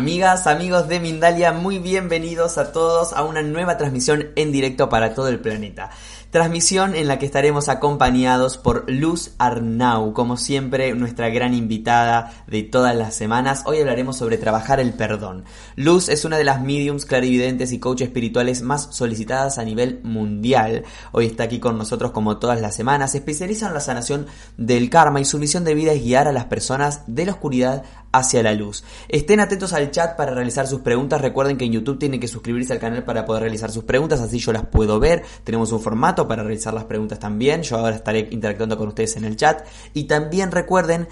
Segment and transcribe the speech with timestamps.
[0.00, 5.12] Amigas, amigos de Mindalia, muy bienvenidos a todos a una nueva transmisión en directo para
[5.12, 5.90] todo el planeta.
[6.30, 12.62] Transmisión en la que estaremos acompañados por Luz Arnau, como siempre nuestra gran invitada de
[12.62, 13.64] todas las semanas.
[13.66, 15.44] Hoy hablaremos sobre trabajar el perdón.
[15.76, 20.84] Luz es una de las mediums clarividentes y coaches espirituales más solicitadas a nivel mundial.
[21.12, 23.10] Hoy está aquí con nosotros como todas las semanas.
[23.10, 24.26] Se especializa en la sanación
[24.56, 27.82] del karma y su misión de vida es guiar a las personas de la oscuridad
[28.12, 28.84] hacia la luz.
[29.08, 31.20] Estén atentos al chat para realizar sus preguntas.
[31.20, 34.38] Recuerden que en YouTube tienen que suscribirse al canal para poder realizar sus preguntas, así
[34.38, 35.22] yo las puedo ver.
[35.44, 37.62] Tenemos un formato para realizar las preguntas también.
[37.62, 39.66] Yo ahora estaré interactuando con ustedes en el chat.
[39.94, 41.08] Y también recuerden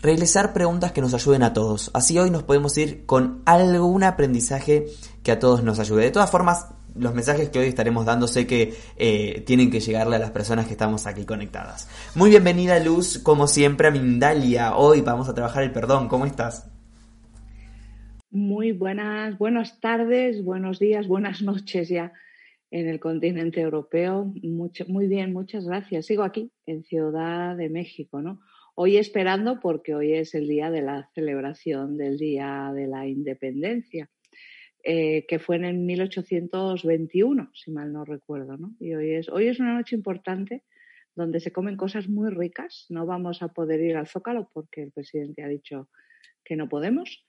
[0.00, 1.90] realizar preguntas que nos ayuden a todos.
[1.94, 4.86] Así hoy nos podemos ir con algún aprendizaje
[5.22, 6.04] que a todos nos ayude.
[6.04, 10.16] De todas formas, los mensajes que hoy estaremos dando sé que eh, tienen que llegarle
[10.16, 11.88] a las personas que estamos aquí conectadas.
[12.14, 14.76] Muy bienvenida Luz, como siempre, a Mindalia.
[14.76, 16.08] Hoy vamos a trabajar el perdón.
[16.08, 16.70] ¿Cómo estás?
[18.30, 22.12] Muy buenas, buenas tardes, buenos días, buenas noches ya
[22.70, 24.32] en el continente europeo.
[24.88, 26.06] muy bien, muchas gracias.
[26.06, 28.40] Sigo aquí, en Ciudad de México, ¿no?
[28.74, 34.08] Hoy esperando porque hoy es el día de la celebración del Día de la Independencia,
[34.84, 38.74] eh, que fue en el 1821, si mal no recuerdo, ¿no?
[38.80, 40.64] Y hoy es, hoy es una noche importante
[41.14, 42.86] donde se comen cosas muy ricas.
[42.88, 45.88] No vamos a poder ir al Zócalo porque el presidente ha dicho
[46.44, 47.24] que no podemos,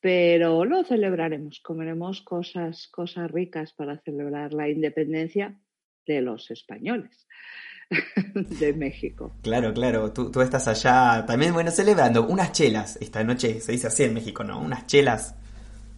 [0.00, 5.58] pero lo celebraremos, comeremos cosas, cosas ricas para celebrar la independencia
[6.06, 7.26] de los españoles
[8.34, 9.36] de México.
[9.42, 14.04] Claro, claro, tú, estás allá también, bueno, celebrando unas chelas, esta noche se dice así
[14.04, 14.60] en México, ¿no?
[14.60, 15.36] Unas chelas.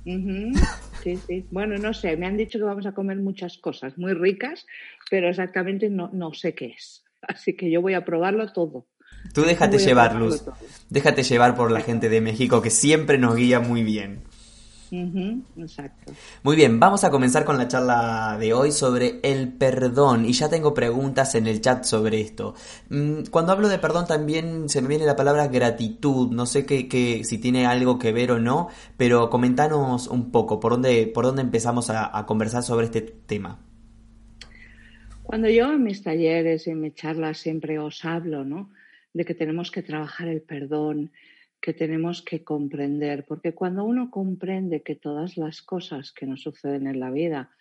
[0.05, 1.47] Sí, sí.
[1.51, 4.67] Bueno, no sé, me han dicho que vamos a comer muchas cosas muy ricas,
[5.11, 7.05] pero exactamente no, no sé qué es.
[7.23, 8.87] Así que yo voy a probarlo todo.
[9.33, 10.45] Tú déjate llevar, Luz.
[10.91, 14.24] Déjate llevar por la gente de México que siempre nos guía muy bien.
[15.57, 16.13] Exacto.
[16.43, 20.49] Muy bien, vamos a comenzar con la charla de hoy sobre el perdón y ya
[20.49, 22.55] tengo preguntas en el chat sobre esto.
[22.91, 27.23] Mm, cuando hablo de perdón también se me viene la palabra gratitud, no sé qué,
[27.25, 31.43] si tiene algo que ver o no, pero comentanos un poco por dónde, por dónde
[31.43, 33.59] empezamos a, a conversar sobre este tema.
[35.23, 38.71] Cuando yo en mis talleres y en mis charlas siempre os hablo, ¿no?
[39.15, 41.13] de que tenemos que trabajar el perdón,
[41.65, 46.87] que tenemos que comprender, porque cuando uno comprende que todas las cosas que nos suceden
[46.87, 47.53] en la vida,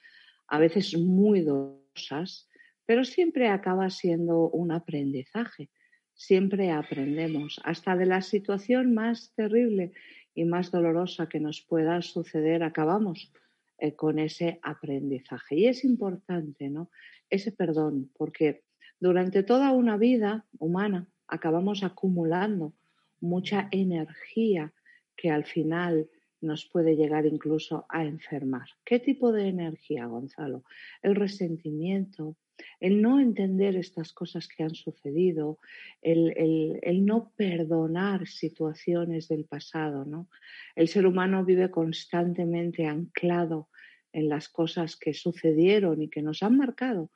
[0.47, 2.50] a veces muy dolorosas,
[2.86, 5.69] pero siempre acaba siendo un aprendizaje,
[6.14, 9.94] siempre aprendemos, hasta de la situación más terrible
[10.35, 13.31] y más dolorosa que nos pueda suceder, acabamos
[13.78, 15.56] eh, con ese aprendizaje.
[15.56, 16.90] Y es importante, ¿no?
[17.30, 18.66] Ese perdón, porque
[19.00, 22.74] durante toda una vida humana, acabamos acumulando
[23.23, 24.73] mucha energía
[25.16, 26.09] que al final
[26.41, 28.67] nos puede llegar incluso a enfermar.
[28.84, 30.66] ¿Qué tipo de energía, Gonzalo?
[31.01, 32.35] El resentimiento,
[32.81, 35.57] el no entender estas cosas que han sucedido,
[36.01, 40.03] el, no perdonar situaciones del pasado.
[40.03, 40.28] ¿no?
[40.75, 43.69] El ser humano vive constantemente anclado
[44.11, 47.09] en las cosas que sucedieron y que nos han marcado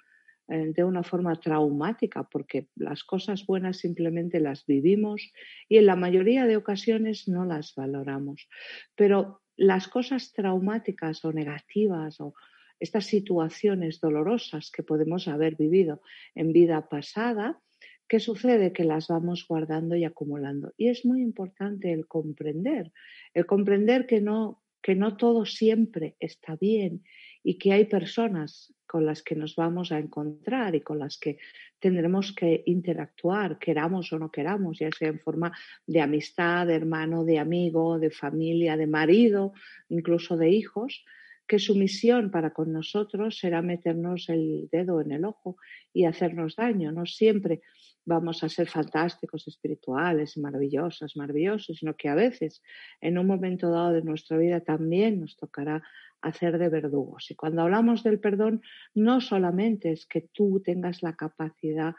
[0.47, 5.34] de una forma traumática, porque las cosas buenas simplemente las vivimos
[5.68, 8.47] y en la mayoría de ocasiones no las valoramos.
[8.96, 12.34] Pero las cosas traumáticas o negativas o
[12.80, 16.02] estas situaciones dolorosas que podemos haber vivido
[16.36, 17.59] en vida pasada,
[18.07, 18.72] ¿qué sucede?
[18.72, 20.74] Que las vamos guardando y acumulando.
[20.78, 22.94] Y es muy importante el comprender,
[23.34, 27.03] el comprender que no, que no todo siempre está bien
[27.47, 31.38] y que hay personas con las que nos vamos a encontrar y con las que
[31.80, 37.24] tendremos que interactuar, queramos o no queramos, ya sea en forma de amistad, de hermano,
[37.24, 39.54] de amigo, de familia, de marido,
[39.88, 41.06] incluso de hijos,
[41.48, 45.56] que su misión para con nosotros será meternos el dedo en el ojo
[45.94, 46.92] y hacernos daño.
[46.92, 47.62] No siempre
[48.04, 52.62] vamos a ser fantásticos, espirituales, maravillosos, maravillosos, sino que a veces
[53.00, 55.81] en un momento dado de nuestra vida también nos tocará
[56.22, 57.30] hacer de verdugos.
[57.31, 58.62] Y cuando hablamos del perdón,
[58.94, 61.96] no solamente es que tú tengas la capacidad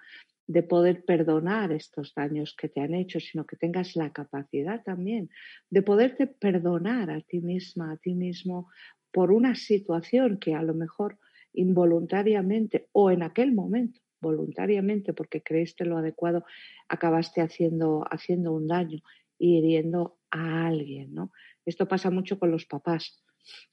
[0.46, 5.28] de poder perdonar estos daños que te han hecho, sino que tengas la capacidad también
[5.68, 8.68] de poderte perdonar a ti misma, a ti mismo,
[9.12, 11.18] por una situación que a lo mejor
[11.52, 16.44] involuntariamente o en aquel momento voluntariamente porque creíste lo adecuado,
[16.88, 19.00] acabaste haciendo, haciendo un daño
[19.38, 21.30] y hiriendo a alguien, ¿no?
[21.64, 23.22] Esto pasa mucho con los papás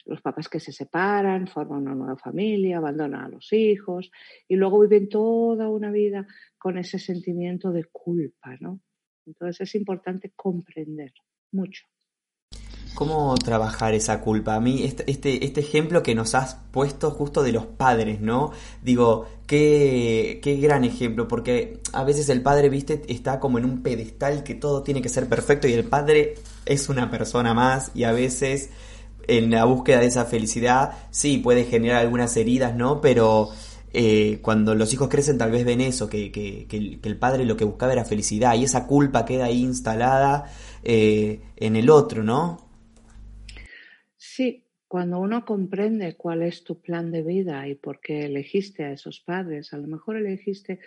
[0.06, 4.12] los papás que se separan, forman una nueva familia, abandonan a los hijos
[4.48, 6.28] y luego viven toda una vida
[6.58, 8.80] con ese sentimiento de culpa, ¿no?
[9.26, 11.12] Entonces es importante comprender
[11.52, 11.86] mucho.
[12.94, 14.56] cómo trabajar esa culpa?
[14.56, 18.52] A mí, este, este, este, ejemplo que nos has puesto justo de los padres, ¿no?
[18.82, 23.84] Digo, qué, qué gran ejemplo, porque a veces el padre, viste, está como en un
[23.84, 26.36] pedestal que todo tiene que ser perfecto y el padre
[26.66, 28.70] es una persona más y a veces
[29.28, 33.02] en la búsqueda de esa felicidad, sí, puede generar algunas heridas, ¿no?
[33.02, 33.50] Pero
[33.98, 37.64] eh, cuando los hijos crecen tal vez ven eso, que, que, el, padre lo que
[37.64, 40.52] buscaba era felicidad y esa culpa queda ahí instalada
[40.84, 42.68] eh, en el otro, ¿no?
[44.18, 48.92] Sí, cuando uno comprende cuál es tu plan de vida y por qué elegiste a
[48.92, 50.82] esos padres, a lo mejor elegiste,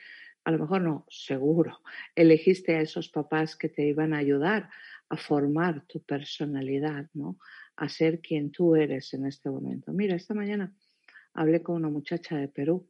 [0.44, 1.81] a lo mejor no, seguro,
[2.14, 4.69] elegiste a esos papás que te iban a ayudar
[5.08, 7.38] a formar tu personalidad, ¿no?
[7.81, 9.93] A ser quien tú eres en este momento.
[9.93, 10.73] Mira, esta mañana
[11.33, 12.89] hablé con una muchacha de Perú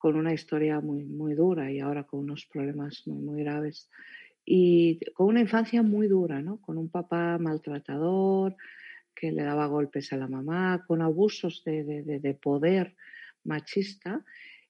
[0.00, 3.90] con una historia muy, muy dura y ahora con unos problemas muy, muy graves.
[4.46, 6.58] Y con una infancia muy dura, ¿no?
[6.62, 8.56] Con un papá maltratador
[9.14, 12.96] que le daba golpes a la mamá, con abusos de, de, de poder
[13.44, 14.24] machista.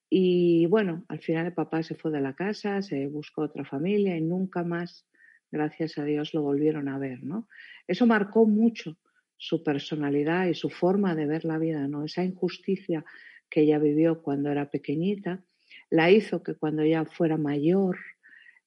[0.09, 4.17] Y bueno, al final el papá se fue de la casa, se buscó otra familia
[4.17, 5.07] y nunca más,
[5.53, 7.47] gracias a Dios, lo volvieron a ver, ¿no?
[7.87, 8.97] Eso marcó mucho
[9.41, 12.05] su personalidad y su forma de ver la vida, ¿no?
[12.05, 13.07] Esa injusticia
[13.49, 15.43] que ella vivió cuando era pequeñita,
[15.89, 17.97] la hizo que cuando ella fuera mayor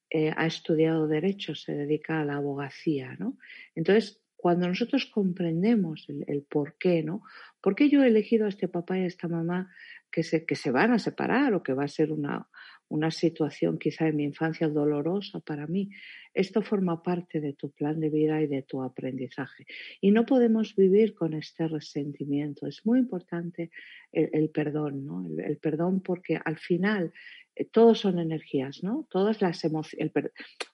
[0.10, 3.38] eh, ha estudiado derecho, se dedica a la abogacía, ¿no?
[3.75, 7.22] Entonces, cuando nosotros comprendemos el, por qué, ¿no?
[7.62, 9.72] ¿Por qué yo he elegido a este papá y a esta mamá
[10.10, 12.48] que se, que se van a separar o que va a ser una,
[12.89, 15.89] una situación quizá en mi infancia dolorosa para mí.
[16.33, 19.65] Esto forma parte de tu plan de vida y de tu aprendizaje.
[20.01, 22.68] Y no podemos vivir con este resentimiento.
[22.68, 23.71] Es muy importante
[24.12, 25.25] el, perdón, ¿no?
[25.44, 27.13] El, perdón porque al final
[27.56, 29.07] eh, todos son energías, ¿no?
[29.09, 30.12] Todas las emociones,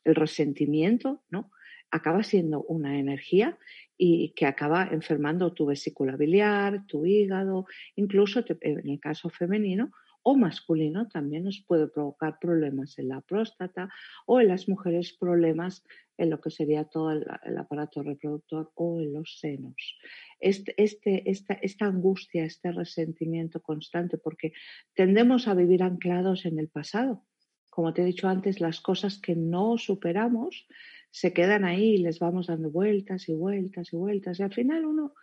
[0.03, 1.51] el, resentimiento, ¿no?
[1.91, 3.57] acaba siendo una energía
[3.97, 7.65] y que acaba enfermando tu vesícula biliar, tu hígado,
[7.95, 9.91] incluso en el caso femenino,
[10.24, 13.89] o masculino también nos puede provocar problemas en la próstata
[14.25, 15.83] o en las mujeres problemas
[16.18, 17.25] en lo que sería todo el,
[17.57, 19.98] aparato reproductor o en los senos.
[20.39, 24.51] Este, este, esta, esta angustia, este resentimiento constante, porque
[24.94, 27.24] tendemos a vivir anclados en el pasado.
[27.69, 30.68] Como te he dicho antes, las cosas que no superamos
[31.12, 34.39] se quedan ahí y les vamos dando vueltas y vueltas y vueltas.
[34.39, 35.13] Y al final uno,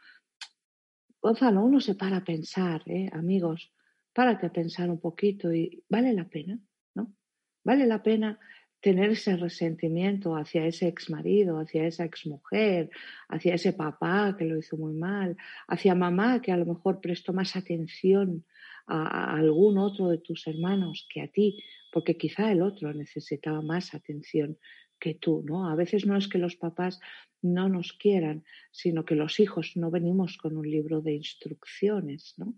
[1.20, 3.10] Gonzalo, uno se para a pensar, ¿eh?
[3.12, 3.72] amigos,
[4.16, 6.58] párate a pensar un poquito y vale la pena,
[6.94, 7.12] ¿no?
[7.62, 8.38] Vale la pena
[8.80, 12.88] tener ese resentimiento hacia ese ex marido, hacia esa ex mujer,
[13.28, 15.36] hacia ese papá que lo hizo muy mal,
[15.68, 18.46] hacia mamá que a lo mejor prestó más atención
[18.86, 21.62] a, a algún otro de tus hermanos que a ti,
[21.92, 24.56] porque quizá el otro necesitaba más atención
[24.98, 25.69] que tú, ¿no?
[25.69, 27.00] A veces no es que los papás
[27.43, 32.54] no nos quieran, sino que los hijos no venimos con un libro de instrucciones, ¿no?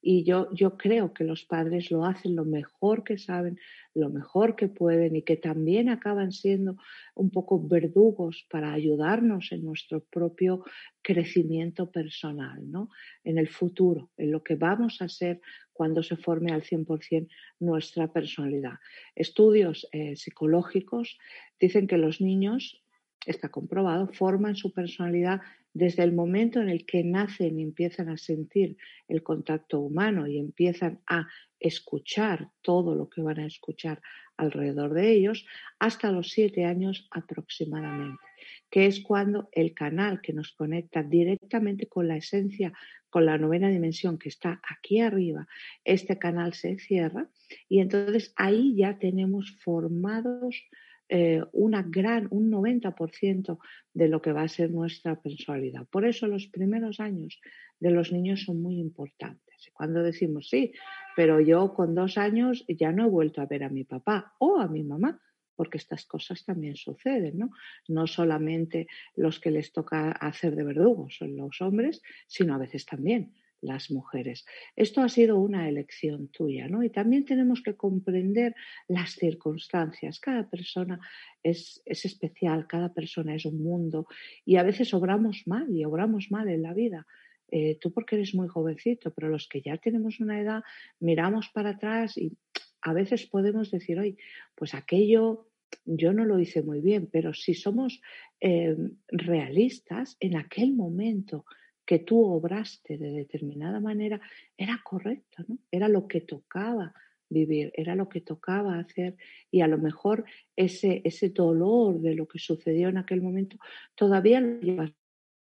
[0.00, 3.58] Y yo, yo creo que los padres lo hacen lo mejor que saben,
[3.94, 6.76] lo mejor que pueden y que también acaban siendo
[7.14, 10.64] un poco verdugos para ayudarnos en nuestro propio
[11.02, 12.90] crecimiento personal, ¿no?
[13.24, 15.40] En el futuro, en lo que vamos a ser
[15.78, 17.28] cuando se forme al 100%
[17.60, 18.78] nuestra personalidad.
[19.14, 21.18] Estudios eh, psicológicos
[21.60, 22.82] dicen que los niños
[23.24, 25.40] está comprobado, forman su personalidad
[25.72, 30.38] desde el momento en el que nacen y empiezan a sentir el contacto humano y
[30.38, 31.28] empiezan a
[31.60, 34.02] escuchar todo lo que van a escuchar
[34.38, 35.46] alrededor de ellos,
[35.78, 38.22] hasta los siete años aproximadamente,
[38.70, 42.72] que es cuando el canal que nos conecta directamente con la esencia,
[43.10, 45.46] con la novena dimensión que está aquí arriba,
[45.84, 47.28] este canal se cierra
[47.68, 50.62] y entonces ahí ya tenemos formados
[51.08, 51.42] eh,
[51.86, 53.58] gran, un 90%
[53.94, 55.86] de lo que va a ser nuestra personalidad.
[55.90, 57.40] Por eso los primeros años
[57.80, 59.47] de los niños son muy importantes.
[59.72, 60.72] Cuando decimos, sí,
[61.16, 64.58] pero yo con dos años ya no he vuelto a ver a mi papá o
[64.60, 65.20] a mi mamá,
[65.56, 67.50] porque estas cosas también suceden, ¿no?
[67.88, 68.86] No solamente
[69.16, 73.90] los que les toca hacer de verdugos son los hombres, sino a veces también las
[73.90, 74.46] mujeres.
[74.76, 76.82] Esto ha sido una elección tuya, ¿no?
[76.82, 78.54] Y también tenemos que comprender
[78.86, 80.20] las circunstancias.
[80.20, 81.00] Cada persona
[81.42, 84.06] es, especial, cada persona es un mundo
[84.44, 87.06] y a veces obramos mal y obramos mal en la vida.
[87.50, 90.62] Eh, tú porque eres muy jovencito, pero los que ya tenemos una edad
[91.00, 92.36] miramos para atrás y
[92.82, 94.16] a veces podemos decir, oye,
[94.54, 95.48] pues aquello
[95.84, 98.00] yo no lo hice muy bien, pero si somos
[98.40, 98.76] eh,
[99.08, 101.44] realistas, en aquel momento
[101.84, 104.20] que tú obraste de determinada manera
[104.56, 105.58] era correcto, ¿no?
[105.70, 106.92] Era lo que tocaba
[107.30, 109.16] vivir, era lo que tocaba hacer
[109.50, 110.24] y a lo mejor
[110.56, 113.58] ese, ese dolor de lo que sucedió en aquel momento
[113.94, 114.92] todavía lo llevas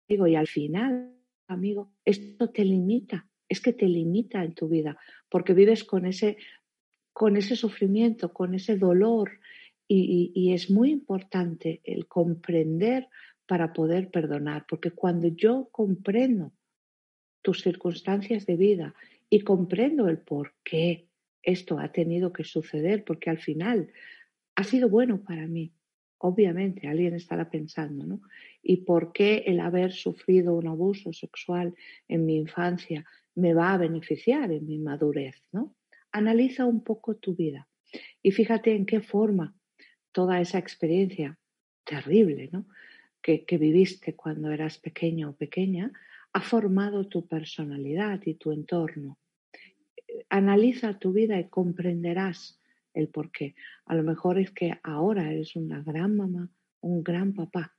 [0.08, 1.14] y al final,
[1.46, 6.36] amigo, esto te limita, es que te limita en tu vida, porque vives con ese,
[7.12, 9.40] con ese sufrimiento, con ese dolor,
[9.94, 13.08] y, es muy importante el comprender
[13.46, 16.52] para poder perdonar, porque cuando yo comprendo
[17.42, 18.94] tus circunstancias de vida
[19.28, 21.08] y comprendo el por qué
[21.42, 23.92] esto ha tenido que suceder, porque al final
[24.54, 25.74] ha sido bueno para mí,
[26.18, 28.20] obviamente alguien estará pensando, ¿no?
[28.62, 31.74] ¿Y por qué el haber sufrido un abuso sexual
[32.08, 33.04] en mi infancia
[33.34, 35.74] me va a beneficiar en mi madurez, ¿no?
[36.12, 37.68] Analiza un poco tu vida
[38.22, 39.54] y fíjate en qué forma
[40.12, 41.38] toda esa experiencia
[41.84, 42.66] terrible, ¿no?
[43.20, 45.92] Que, viviste cuando eras pequeño o pequeña
[46.32, 49.18] ha formado tu personalidad y tu entorno.
[50.28, 52.60] Analiza tu vida y comprenderás
[52.94, 53.54] el por qué.
[53.86, 56.50] A lo mejor es que ahora eres una gran mamá,
[56.80, 57.76] un gran papá.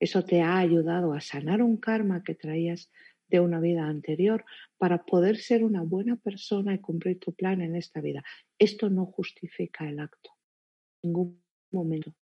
[0.00, 2.90] Eso te ha ayudado a sanar un karma que traías
[3.28, 4.44] de una vida anterior
[4.78, 8.24] para poder ser una buena persona y cumplir tu plan en esta vida.
[8.58, 10.30] Esto no justifica el acto.
[11.02, 12.14] En ningún momento.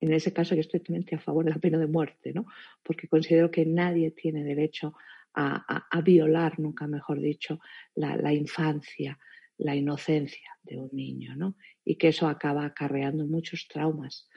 [0.00, 2.46] En ese caso yo estoy totalmente a favor de la pena de muerte, ¿no?
[2.82, 4.94] Porque considero que nadie tiene derecho
[5.36, 7.58] a, violar, nunca mejor dicho,
[7.96, 9.18] la infancia,
[9.58, 11.56] la inocencia de un niño, ¿no?
[11.84, 14.28] Y que eso acaba acarreando muchos traumas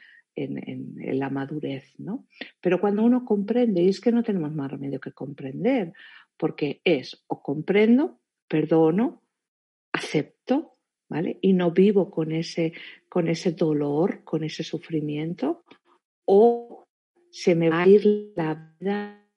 [0.43, 2.27] en, la madurez, ¿no?
[2.61, 5.93] Pero cuando uno comprende, y es que no tenemos más remedio que comprender,
[6.37, 9.23] porque es o comprendo, perdono,
[9.91, 10.77] acepto,
[11.09, 11.39] ¿vale?
[11.41, 12.73] Y no vivo con ese,
[13.09, 15.63] con ese dolor, con ese sufrimiento,
[16.25, 16.87] o
[17.31, 19.27] se me va a ir la vida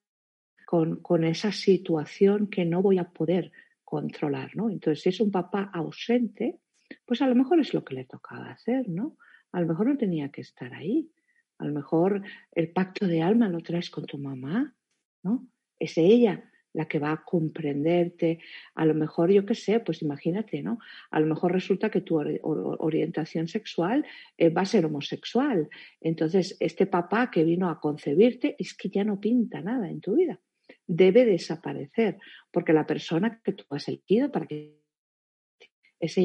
[0.66, 3.52] con, con esa situación que no voy a poder
[3.84, 4.70] controlar, ¿no?
[4.70, 6.60] Entonces, si es un papá ausente,
[7.04, 9.16] pues a lo mejor es lo que le tocaba hacer, ¿no?
[9.52, 11.10] A lo mejor no tenía que estar ahí.
[11.58, 14.74] A lo mejor el pacto de alma lo traes con tu mamá,
[15.22, 15.46] ¿no?
[15.78, 18.38] Es ella la que va a comprenderte.
[18.74, 20.78] A lo mejor, yo qué sé, pues imagínate, ¿no?
[21.10, 24.06] A lo mejor resulta que tu orientación sexual
[24.38, 25.68] eh, va a ser homosexual.
[26.00, 30.14] Entonces, este papá que vino a concebirte es que ya no pinta nada en tu
[30.14, 30.40] vida
[30.86, 32.18] debe desaparecer,
[32.50, 34.80] porque la persona que tú has elegido para que
[36.00, 36.16] es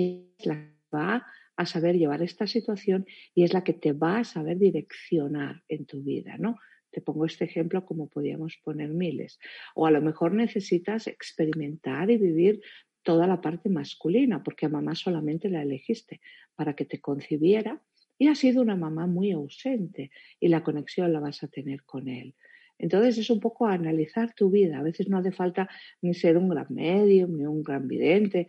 [0.46, 1.26] la que va
[1.58, 5.86] a saber llevar esta situación y es la que te va a saber direccionar en
[5.86, 6.58] tu vida, ¿no?
[6.92, 9.40] Te pongo este ejemplo como podíamos poner miles.
[9.74, 12.62] O a lo mejor necesitas experimentar y vivir
[13.04, 16.22] toda la parte masculina, porque a mamá solamente la elegiste
[16.56, 17.82] para que te concibiera
[18.18, 22.08] y ha sido una mamá muy ausente y la conexión la vas a tener con
[22.08, 22.34] él.
[22.78, 24.80] Entonces es un poco analizar tu vida.
[24.80, 25.70] A veces no hace falta
[26.02, 28.48] ni ser un gran medio, ni un gran vidente,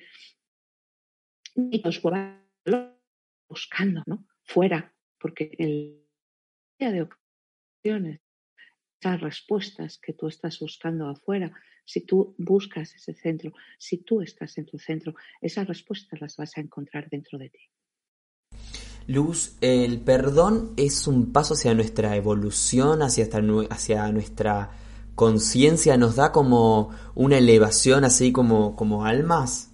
[1.55, 2.01] ni los
[3.49, 4.27] buscando, ¿no?
[4.43, 6.05] Fuera, porque el
[6.79, 8.21] día de ocasiones,
[9.01, 11.53] esas respuestas que tú estás buscando afuera,
[11.85, 16.57] si tú buscas ese centro, si tú estás en tu centro, esas respuestas las vas
[16.57, 17.61] a encontrar dentro de ti.
[19.07, 23.29] Luz, el perdón es un paso hacia nuestra evolución, hacia,
[23.71, 24.73] hacia nuestra
[25.15, 29.71] conciencia, nos da como una elevación así como, como almas.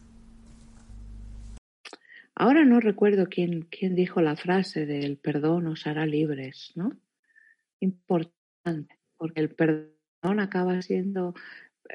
[2.34, 6.98] Ahora no recuerdo quién, quién dijo la frase del perdón os hará libres, ¿no?
[7.80, 11.34] Importante, porque el perdón acaba siendo,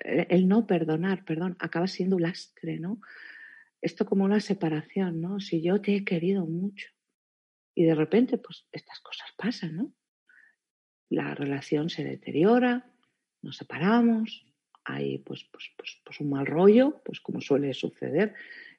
[0.06, 3.02] eh, el no perdonar, perdón, acaba siendo un lastre, ¿no?
[3.82, 5.40] Esto como una separación, ¿no?
[5.40, 6.88] Si yo te he querido mucho,
[7.76, 9.94] y de repente, pues estas cosas pasan, ¿no?
[11.10, 12.92] La relación se deteriora,
[13.42, 14.46] nos separamos,
[14.84, 18.36] hay pues, pues, pues, pues un mal rollo, pues como suele suceder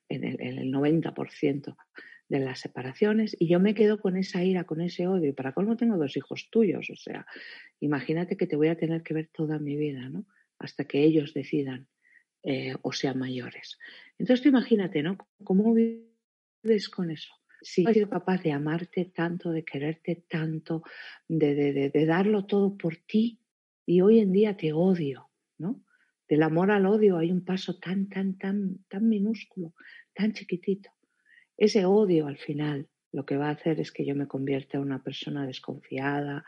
[0.08, 1.76] en el, en el 90%
[2.28, 5.52] de las separaciones, y yo me quedo con esa ira, con ese odio, y para
[5.52, 7.26] colmo tengo dos hijos tuyos, o sea,
[7.80, 10.26] imagínate que te voy a tener que ver toda mi vida, ¿no?
[10.58, 11.88] Hasta que ellos decidan
[12.42, 13.78] eh, o sean mayores.
[14.18, 15.16] Entonces tú imagínate, ¿no?
[15.42, 17.32] ¿Cómo vives con eso?
[17.60, 20.82] si he sido capaz de amarte tanto, de quererte tanto,
[21.26, 23.40] de, de, darlo todo por ti
[23.86, 25.84] y hoy en día te odio, ¿no?
[26.28, 29.74] Del amor al odio hay un paso tan, tan, tan, tan minúsculo,
[30.14, 30.90] tan chiquitito.
[31.56, 34.84] Ese odio al final lo que va a hacer es que yo me convierta en
[34.84, 36.44] una persona desconfiada,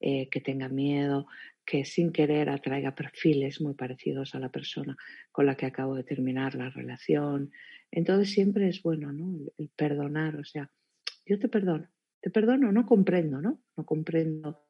[0.00, 1.26] eh, que tenga miedo,
[1.64, 4.96] que sin querer atraiga perfiles muy parecidos a la persona
[5.32, 7.50] con la que acabo de terminar la relación.
[7.90, 9.38] Entonces siempre es bueno, ¿no?
[9.56, 10.70] El, perdonar, o sea,
[11.26, 11.88] yo te perdono,
[12.20, 13.62] te perdono, no comprendo, ¿no?
[13.76, 14.66] No comprendo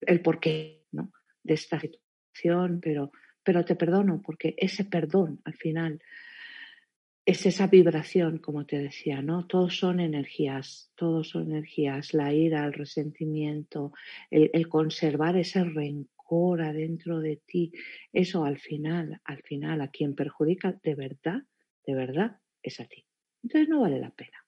[0.00, 1.12] el porqué, ¿no?
[1.42, 3.10] De esta situación, pero,
[3.42, 6.00] pero te perdono porque ese perdón al final
[7.26, 9.46] es esa vibración, como te decía, ¿no?
[9.46, 13.92] Todos son energías, todos son energías, la ira, el resentimiento,
[14.30, 17.72] el conservar ese rencor adentro de ti,
[18.12, 21.42] eso al final, al final, a quien perjudica de verdad,
[21.86, 23.04] de verdad, es a ti.
[23.42, 24.38] Entonces no vale la pena.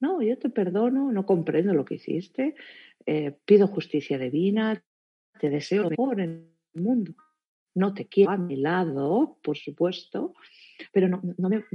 [0.00, 2.54] No, yo te perdono, no comprendo lo que hiciste,
[3.06, 4.82] eh, pido justicia divina,
[5.38, 7.14] te deseo mejor en el mundo.
[7.74, 10.34] No te quiero a mi lado, por supuesto,
[10.92, 11.20] pero no,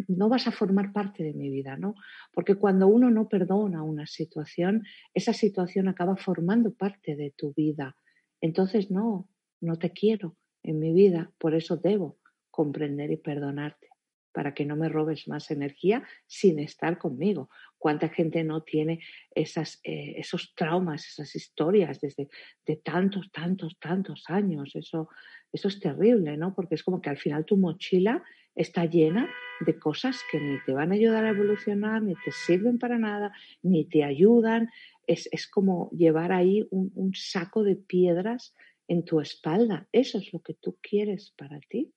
[0.08, 1.96] no, vas a formar parte de mi vida, ¿no?
[2.34, 4.84] Porque cuando uno no perdona una situación,
[5.14, 7.96] esa situación acaba formando parte de tu vida.
[8.42, 9.30] Entonces, no,
[9.62, 12.18] no te quiero en mi vida, por eso debo
[12.52, 13.90] comprender y perdonarte
[14.36, 17.50] para que no me robes más energía sin estar conmigo.
[17.86, 19.00] ¿Cuánta gente no tiene
[19.36, 22.30] esas, eh, esos traumas, esas historias desde
[22.66, 24.76] de tantos, tantos, tantos años?
[24.76, 25.08] Eso,
[25.54, 26.56] eso es terrible, ¿no?
[26.56, 28.24] Porque es como que al final tu mochila
[28.56, 32.80] está llena de cosas que ni te van a ayudar a evolucionar, ni te sirven
[32.80, 34.72] para nada, ni te ayudan.
[35.06, 38.56] Es, es como llevar ahí un, un saco de piedras
[38.88, 39.88] en tu espalda.
[39.92, 41.94] ¿Eso es lo que tú quieres para ti?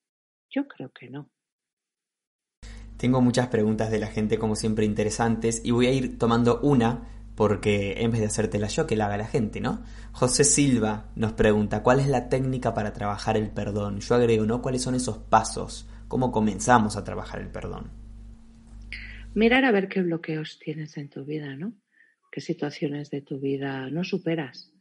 [0.50, 1.30] Yo creo que no.
[2.98, 7.06] Tengo muchas preguntas de la gente, como siempre, interesantes, y voy a ir tomando una,
[7.36, 9.84] porque en vez de hacértela yo, que la haga la gente, ¿no?
[10.10, 14.00] José Silva nos pregunta, ¿cuál es la técnica para trabajar el perdón?
[14.00, 14.60] Yo agrego, ¿no?
[14.60, 15.88] ¿Cuáles son esos pasos?
[16.08, 17.92] ¿Cómo comenzamos a trabajar el perdón?
[19.34, 21.74] Mirar a ver qué bloqueos tienes en tu vida, ¿no?
[22.32, 24.72] ¿Qué situaciones de tu vida no superas?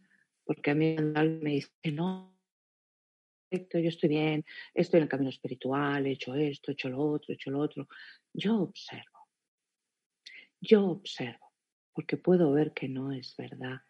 [0.43, 2.36] Porque a mí me dice, no,
[3.51, 7.31] yo estoy bien, estoy en el camino espiritual, he hecho esto, he hecho lo otro,
[7.31, 7.87] he hecho lo otro.
[8.33, 9.27] Yo observo,
[10.59, 11.53] yo observo,
[11.93, 13.81] porque puedo ver que no es verdad,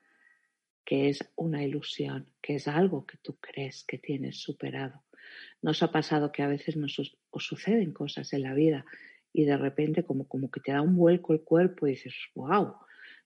[0.85, 5.03] que es una ilusión, que es algo que tú crees que tienes superado.
[5.61, 8.85] Nos ha pasado que a veces nos os suceden cosas en la vida
[9.33, 12.75] y de repente como, como que te da un vuelco el cuerpo y dices, wow,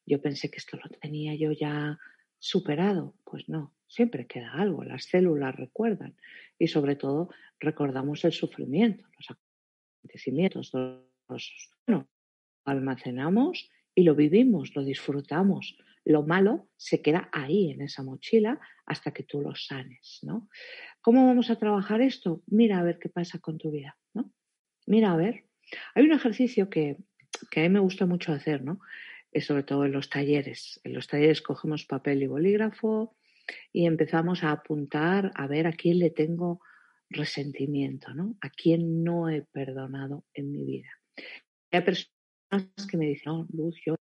[0.06, 2.00] yo pensé que esto lo tenía yo ya
[2.42, 3.16] superado.
[3.24, 6.18] Pues no, siempre queda algo, las células recuerdan
[6.60, 9.38] y sobre todo recordamos el sufrimiento, los
[10.02, 11.70] acontecimientos dolorosos.
[11.88, 12.10] Bueno,
[12.66, 15.78] almacenamos y lo vivimos, lo disfrutamos.
[16.04, 20.50] Lo malo se queda ahí en esa mochila hasta que tú lo sanes, ¿no?
[21.02, 22.42] ¿Cómo vamos a trabajar esto?
[22.48, 24.34] Mira a ver qué pasa con tu vida, ¿no?
[24.88, 25.46] Mira a ver.
[25.94, 26.98] Hay un ejercicio que,
[27.52, 28.80] que a mí me gusta mucho hacer, ¿no?
[29.40, 30.82] Sobre todo en los talleres.
[30.84, 33.16] En los talleres cogemos papel y bolígrafo,
[33.72, 36.62] y empezamos a apuntar a ver a quién le tengo
[37.10, 38.38] resentimiento, ¿no?
[38.42, 40.90] A quién no he perdonado en mi vida.
[41.72, 43.96] Hay personas que me dicen, Luz, yo,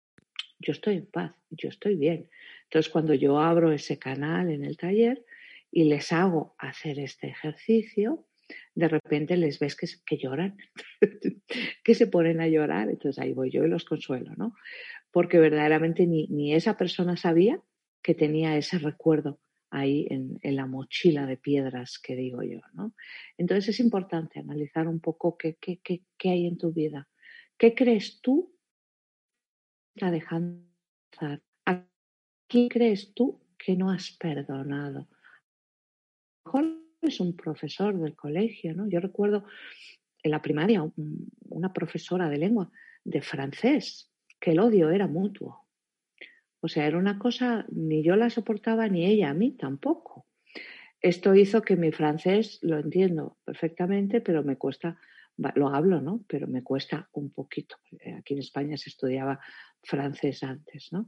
[0.59, 2.29] yo estoy en paz, yo estoy bien.
[2.65, 5.25] Entonces, cuando yo abro ese canal en el taller
[5.71, 8.26] y les hago hacer este ejercicio,
[8.77, 10.57] de repente les ves que, lloran,
[11.85, 14.55] que se ponen a llorar, entonces ahí voy yo y los consuelo, ¿no?
[15.11, 17.61] Porque verdaderamente ni, ni esa persona sabía
[18.03, 22.95] que tenía ese recuerdo ahí en, la mochila de piedras que digo yo, ¿no?
[23.39, 27.09] Entonces es importante analizar un poco qué, qué, qué, hay en tu vida.
[27.57, 28.55] ¿Qué crees tú
[29.95, 30.67] está dejando
[31.65, 31.83] ¿A
[32.47, 35.09] quién crees tú que no has perdonado?
[36.45, 38.89] A lo mejor es un profesor del colegio, ¿no?
[38.89, 39.45] Yo recuerdo
[40.23, 40.85] en la primaria
[41.49, 42.71] una profesora de lengua
[43.05, 45.67] de francés que el odio era mutuo
[46.67, 50.27] o sea, era una cosa, ni yo la soportaba ni ella a mí tampoco.
[51.01, 54.99] Esto hizo que mi francés lo entiendo perfectamente, pero me cuesta,
[55.55, 56.25] lo hablo, ¿no?
[56.27, 57.77] Pero me cuesta un poquito.
[58.19, 59.39] Aquí en España se estudiaba
[59.83, 61.07] francés antes, ¿no?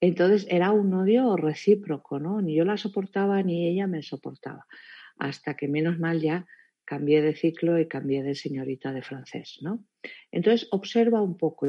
[0.00, 2.40] Entonces era un odio recíproco, ¿no?
[2.40, 4.66] Ni yo la soportaba ni ella me soportaba.
[5.18, 6.46] Hasta que menos mal ya
[6.84, 9.84] cambié de ciclo y cambié de señorita de francés, ¿no?
[10.30, 11.66] Entonces observa un poco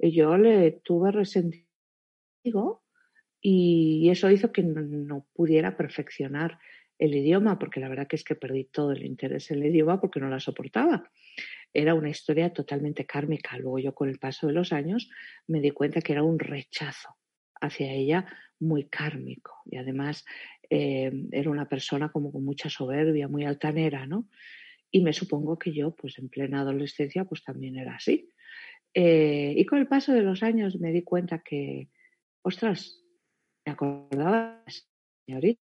[0.00, 2.82] yo le tuve resentido
[3.40, 6.58] y eso hizo que no, pudiera perfeccionar
[6.98, 10.00] el idioma, porque la verdad que es que perdí todo el interés en el idioma
[10.00, 11.10] porque no la soportaba.
[11.72, 13.56] Era una historia totalmente kármica.
[13.58, 15.08] Luego yo con el paso de los años
[15.46, 17.16] me di cuenta que era un rechazo
[17.60, 18.26] hacia ella
[18.58, 20.24] muy kármico y además
[20.70, 24.28] eh, era una persona como con mucha soberbia, muy altanera, ¿no?
[24.90, 28.30] Y me supongo que yo, pues en plena adolescencia, pues también era así.
[28.94, 31.88] Eh, y con el paso de los años me di cuenta que,
[32.42, 33.04] ostras,
[33.66, 34.72] me acordaba de la
[35.26, 35.60] señorita,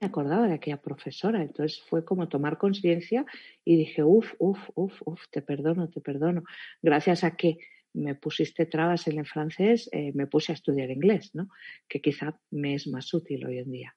[0.00, 1.42] me acordaba de aquella profesora.
[1.42, 3.24] Entonces fue como tomar conciencia
[3.64, 6.42] y dije, uff, uff, uff, uff, te perdono, te perdono.
[6.82, 7.58] Gracias a que
[7.96, 11.48] me pusiste trabas en el francés, eh, me puse a estudiar inglés, ¿no?
[11.88, 13.96] Que quizá me es más útil hoy en día.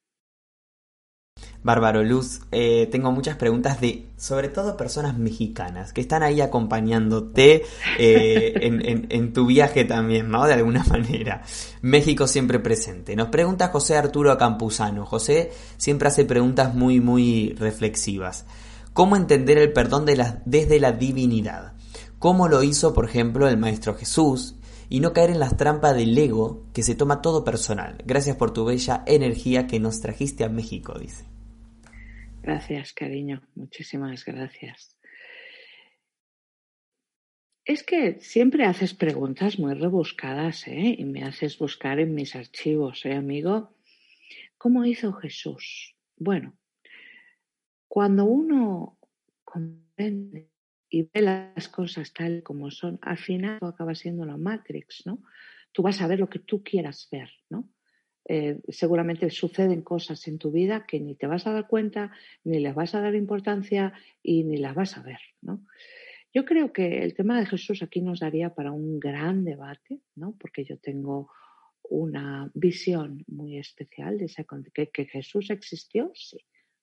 [1.62, 7.64] Bárbaro Luz, eh, tengo muchas preguntas de, sobre todo, personas mexicanas que están ahí acompañándote
[7.98, 8.54] eh,
[9.10, 10.48] en, tu viaje también, ¿no?
[10.48, 11.44] De alguna manera.
[11.82, 13.16] México siempre presente.
[13.16, 15.06] Nos pregunta José Arturo Campuzano.
[15.06, 18.46] José siempre hace preguntas muy, muy reflexivas.
[18.94, 21.74] ¿Cómo entender el perdón de la, desde la divinidad?
[22.20, 24.56] ¿Cómo lo hizo, por ejemplo, el Maestro Jesús?
[24.90, 28.04] y no caer en las trampas del ego que se toma todo personal.
[28.06, 31.26] Gracias por tu bella energía que nos trajiste a México, dice.
[32.42, 33.42] Gracias, cariño.
[33.54, 34.98] Muchísimas gracias.
[37.66, 40.96] Es que siempre haces preguntas muy rebuscadas, ¿eh?
[40.98, 43.76] Y me haces buscar en mis archivos, ¿eh, amigo?
[44.58, 45.96] ¿Cómo hizo Jesús?
[46.18, 46.58] Bueno,
[47.88, 48.98] cuando uno
[49.44, 50.50] comprende
[50.89, 55.23] y ve las cosas tal como son, al final acaba siendo la Matrix, ¿no?
[55.71, 57.69] Tú vas a ver lo que tú quieras ver, ¿no?
[58.25, 62.12] Eh, seguramente suceden cosas en tu vida que ni te vas a dar cuenta,
[62.43, 65.65] ni les vas a dar importancia y ni las vas a ver, ¿no?
[66.34, 70.36] Yo creo que el tema de Jesús aquí nos daría para un gran debate, ¿no?
[70.39, 71.32] Porque yo tengo
[71.84, 74.32] una visión muy especial de
[74.73, 76.38] que, que Jesús existió, sí,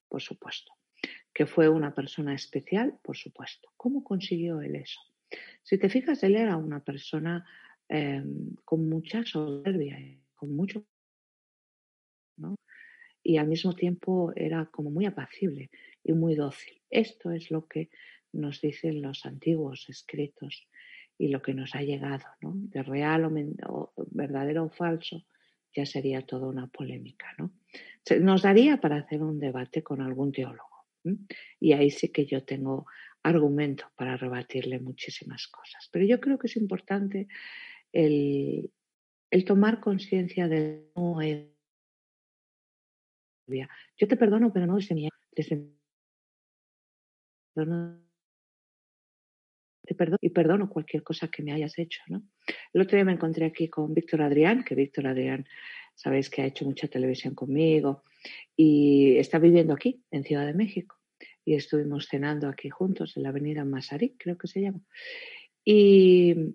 [0.09, 0.73] por supuesto
[1.37, 3.69] que fue una persona especial, por supuesto.
[3.77, 4.99] ¿Cómo consiguió él eso?
[5.63, 7.45] Si te fijas, él era una persona
[7.91, 9.99] em, con mucha soberbia,
[10.35, 10.87] con mucho,
[12.39, 12.57] ¿no?
[13.23, 15.69] Y al mismo tiempo era como muy apacible
[16.03, 16.81] y muy dócil.
[16.89, 17.91] Esto es lo que
[18.33, 20.67] nos dicen los antiguos escritos
[21.19, 22.55] y lo que nos ha llegado, ¿no?
[22.55, 23.27] De real
[23.67, 25.27] o, verdadero o falso,
[25.75, 27.53] ya sería toda una polémica, ¿no?
[28.23, 30.76] Nos daría para hacer un debate con algún teólogo.
[31.61, 32.87] Y ahí sí que yo tengo
[33.27, 35.89] argumento para rebatirle muchísimas cosas.
[35.91, 37.27] Pero yo creo que es importante
[37.93, 38.71] el,
[39.45, 41.21] tomar conciencia de no
[43.97, 45.09] Yo te perdono, pero no desde mi...
[45.33, 45.69] Desde,
[49.87, 52.23] te perdono y perdono cualquier cosa que me hayas hecho, ¿no?
[52.73, 55.47] El otro día me encontré aquí con Víctor Adrián, que Víctor Adrián,
[55.95, 58.03] sabéis que ha hecho mucha televisión conmigo
[58.57, 60.96] y está viviendo aquí, en Ciudad de México
[61.47, 64.81] y estuvimos cenando aquí juntos en la avenida Masaryk, creo que se llama.
[65.65, 66.55] Y,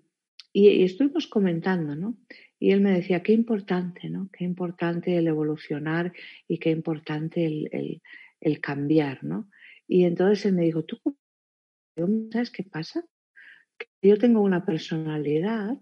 [0.54, 2.18] estuvimos comentando, ¿no?
[2.58, 4.28] Y él me decía, qué importante, ¿no?
[4.30, 6.12] Qué importante el evolucionar
[6.46, 9.48] y qué importante el, cambiar, ¿no?
[9.88, 11.00] Y entonces él me dijo, ¿tú
[12.30, 13.02] sabes qué pasa?
[13.78, 15.78] Que yo tengo una personalidad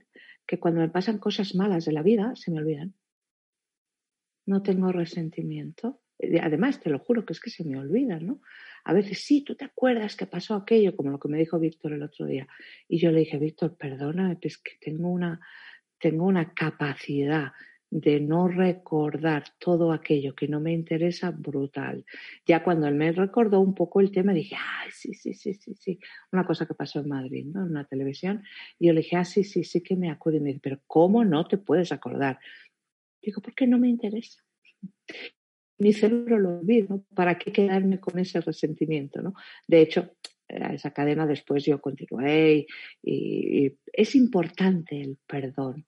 [0.46, 2.94] que cuando me pasan cosas malas de la vida se me olvidan.
[4.46, 6.01] No tengo resentimiento.
[6.42, 8.40] Además, te lo juro que es que se me olvidan, ¿no?
[8.85, 11.93] A veces sí, tú te acuerdas que pasó aquello, como lo que me dijo Víctor
[11.93, 12.47] el otro día.
[12.88, 15.40] Y yo le dije, Víctor, perdona, es que tengo una,
[15.99, 17.53] tengo una capacidad
[17.90, 22.05] de no recordar todo aquello que no me interesa brutal.
[22.47, 25.75] Ya cuando él me recordó un poco el tema, dije, ay, sí, sí, sí, sí,
[25.75, 25.99] sí.
[26.31, 27.64] Una cosa que pasó en Madrid, ¿no?
[27.64, 28.45] En una televisión.
[28.79, 30.38] Y yo le dije, ah, sí, sí, sí que me acuerdo.
[30.38, 32.38] Y me dice, pero ¿cómo no te puedes acordar?
[33.21, 34.40] Digo, porque no me interesa
[35.81, 39.21] mi cerebro lo olvida, ¿Para qué quedarme con ese resentimiento.
[39.66, 40.14] De hecho,
[40.49, 42.66] a esa cadena después yo continué
[43.03, 45.87] y, es importante el perdón,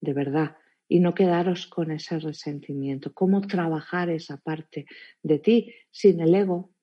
[0.00, 0.56] de verdad,
[0.88, 3.14] y no quedaros con ese resentimiento.
[3.14, 4.84] ¿Cómo trabajar esa parte
[5.22, 6.74] de ti sin el ego,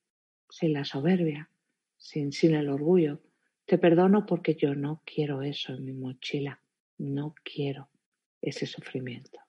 [0.49, 1.49] sin la soberbia,
[1.97, 3.21] sin, sin el orgullo?
[3.65, 6.59] Te perdono porque yo no quiero eso en mi mochila,
[6.97, 7.89] no quiero
[8.41, 9.39] ese sufrimiento.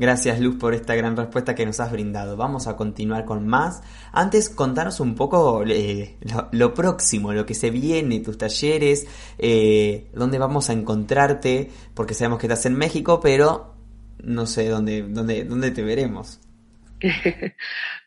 [0.00, 2.34] Gracias Luz por esta gran respuesta que nos has brindado.
[2.34, 3.82] Vamos a continuar con más.
[4.12, 6.16] Antes contanos un poco eh,
[6.52, 12.38] lo, próximo, lo que se viene, tus talleres, eh, dónde vamos a encontrarte, porque sabemos
[12.38, 13.74] que estás en México, pero
[14.24, 16.40] no sé dónde, dónde, dónde te veremos.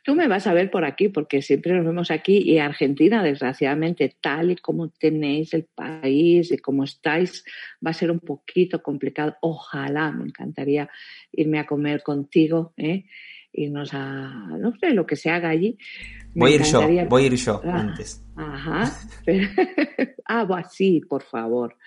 [0.04, 4.16] Tú me vas a ver por aquí porque siempre nos vemos aquí y Argentina, desgraciadamente,
[4.22, 7.44] tal y como tenéis el país y como estáis,
[7.86, 9.36] va a ser un poquito complicado.
[9.42, 10.90] Ojalá, me encantaría
[11.32, 13.06] irme a comer contigo, ¿eh?
[13.54, 15.78] irnos a, no sé, lo que se haga allí.
[16.34, 18.24] voy a ir yo, voy a ir yo ah, antes.
[18.36, 18.92] Ajá.
[20.26, 21.78] ah, sí, por favor.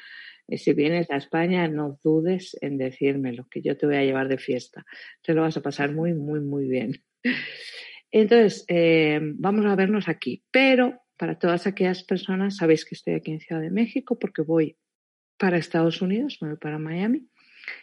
[0.48, 4.28] Y si vienes a España, no dudes en decírmelo, que yo te voy a llevar
[4.28, 4.84] de fiesta.
[5.22, 7.02] Te lo vas a pasar muy, muy, muy bien.
[8.10, 10.44] Entonces, eh, vamos a vernos aquí.
[10.50, 14.76] Pero para todas aquellas personas, sabéis que estoy aquí en Ciudad de México porque voy
[15.36, 17.28] para Estados Unidos, voy para Miami,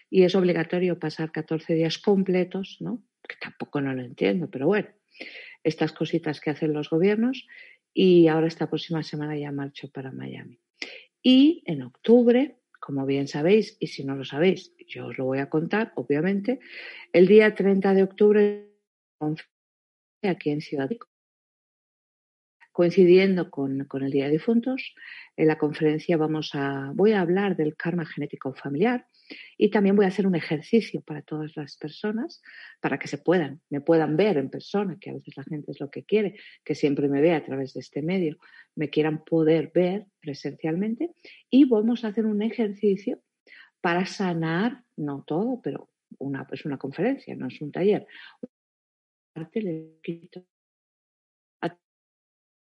[0.09, 3.03] y es obligatorio pasar 14 días completos, ¿no?
[3.27, 4.89] Que tampoco no lo entiendo, pero bueno,
[5.63, 7.47] estas cositas que hacen los gobiernos.
[7.93, 10.62] Y ahora esta próxima semana ya marcho para Miami.
[11.23, 15.39] Y en octubre, como bien sabéis, y si no lo sabéis, yo os lo voy
[15.39, 16.59] a contar, obviamente,
[17.13, 18.69] el día 30 de octubre
[20.21, 20.89] aquí en Ciudad
[22.73, 24.95] Coincidiendo con, con, el Día de Difuntos,
[25.37, 29.07] en la conferencia vamos a, voy a hablar del karma genético familiar
[29.57, 32.41] y también voy a hacer un ejercicio para todas las personas
[32.79, 35.79] para que se puedan, me puedan ver en persona, que a veces la gente es
[35.79, 38.37] lo que quiere, que siempre me vea a través de este medio,
[38.75, 41.11] me quieran poder ver presencialmente
[41.49, 43.21] y vamos a hacer un ejercicio
[43.81, 48.07] para sanar, no todo, pero una, es una conferencia, no es un taller.
[49.55, 50.45] Le quito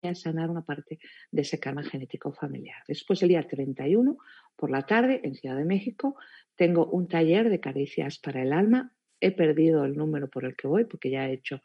[0.08, 0.98] a sanar una parte
[1.30, 2.82] de ese karma genético familiar.
[2.88, 4.16] Después, el día 31,
[4.56, 6.16] por la tarde, en Ciudad de México,
[6.56, 8.92] tengo un taller de caricias para el alma.
[9.20, 11.62] He perdido el número por el que voy, porque ya he hecho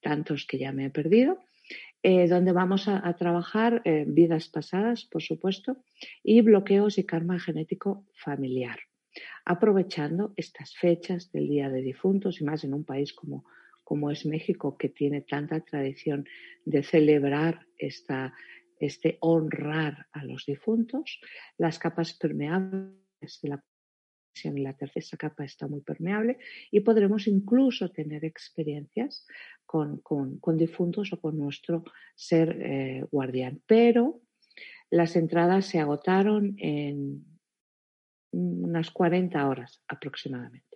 [0.00, 1.38] tantos que ya me he perdido.
[2.02, 5.78] Eh, donde vamos a, trabajar eh, vidas pasadas, por supuesto,
[6.22, 8.78] y bloqueos y karma genético familiar,
[9.44, 13.44] aprovechando estas fechas del Día de Difuntos y más en un país como,
[13.88, 16.26] como es México, que tiene tanta tradición
[16.66, 18.34] de celebrar esta,
[18.78, 21.18] este honrar a los difuntos,
[21.56, 23.64] las capas permeables de la
[24.44, 26.38] y la tercera capa está muy permeable
[26.70, 29.26] y podremos incluso tener experiencias
[29.64, 30.00] con,
[30.56, 31.82] difuntos o con nuestro
[32.14, 33.62] ser eh, guardián.
[33.66, 34.20] Pero
[34.90, 37.24] las entradas se agotaron en
[38.32, 40.67] unas 40 horas aproximadamente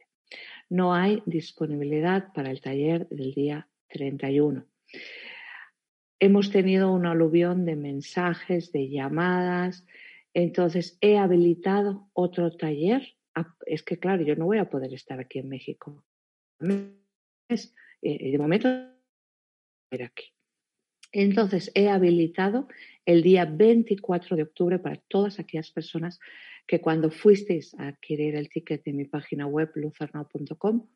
[0.73, 4.65] no hay disponibilidad para el taller del día 31.
[6.19, 9.85] Hemos tenido un aluvión de mensajes, de llamadas,
[10.33, 13.03] entonces he habilitado otro taller.
[13.35, 16.07] Ah, es que, claro, yo no voy a poder estar aquí en México.
[16.61, 18.69] Eh, de momento,
[19.91, 20.33] aquí.
[21.13, 22.67] Entonces, he habilitado
[23.05, 26.19] el día 24 de octubre para todas aquellas personas
[26.67, 30.87] que cuando fuisteis a adquirir el ticket de mi página web luzarnau.com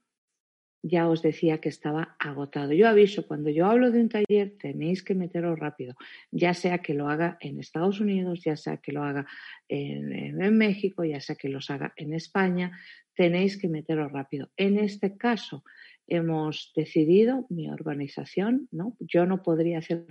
[0.88, 2.72] ya os decía que estaba agotado.
[2.72, 5.94] Yo aviso, cuando yo hablo de un taller tenéis que meteros rápido,
[6.31, 9.26] ya sea que lo haga en Estados Unidos, ya sea que lo haga
[9.68, 12.79] en, México, ya sea que los haga en España,
[13.14, 14.50] tenéis que meteros rápido.
[14.57, 15.64] En este caso
[16.07, 18.96] hemos decidido, mi organización, ¿no?
[19.00, 20.07] yo no podría hacer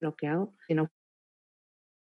[0.00, 0.90] lo que hago si no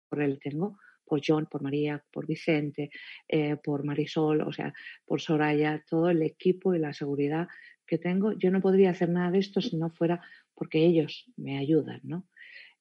[0.09, 2.90] por él tengo por John, por María, por Vicente,
[3.29, 7.49] eh, por Marisol, o sea, por Soraya, todo el equipo y la seguridad
[7.87, 8.33] que tengo.
[8.33, 10.21] Yo no podría hacer nada de esto si no fuera
[10.55, 12.27] porque ellos me ayudan, ¿no?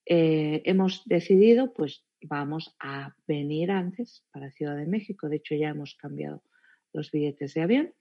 [0.06, 5.30] Eh, hemos decidido, pues vamos a venir antes para Ciudad de México.
[5.30, 6.44] De hecho, ya hemos cambiado
[6.94, 7.94] los billetes de avión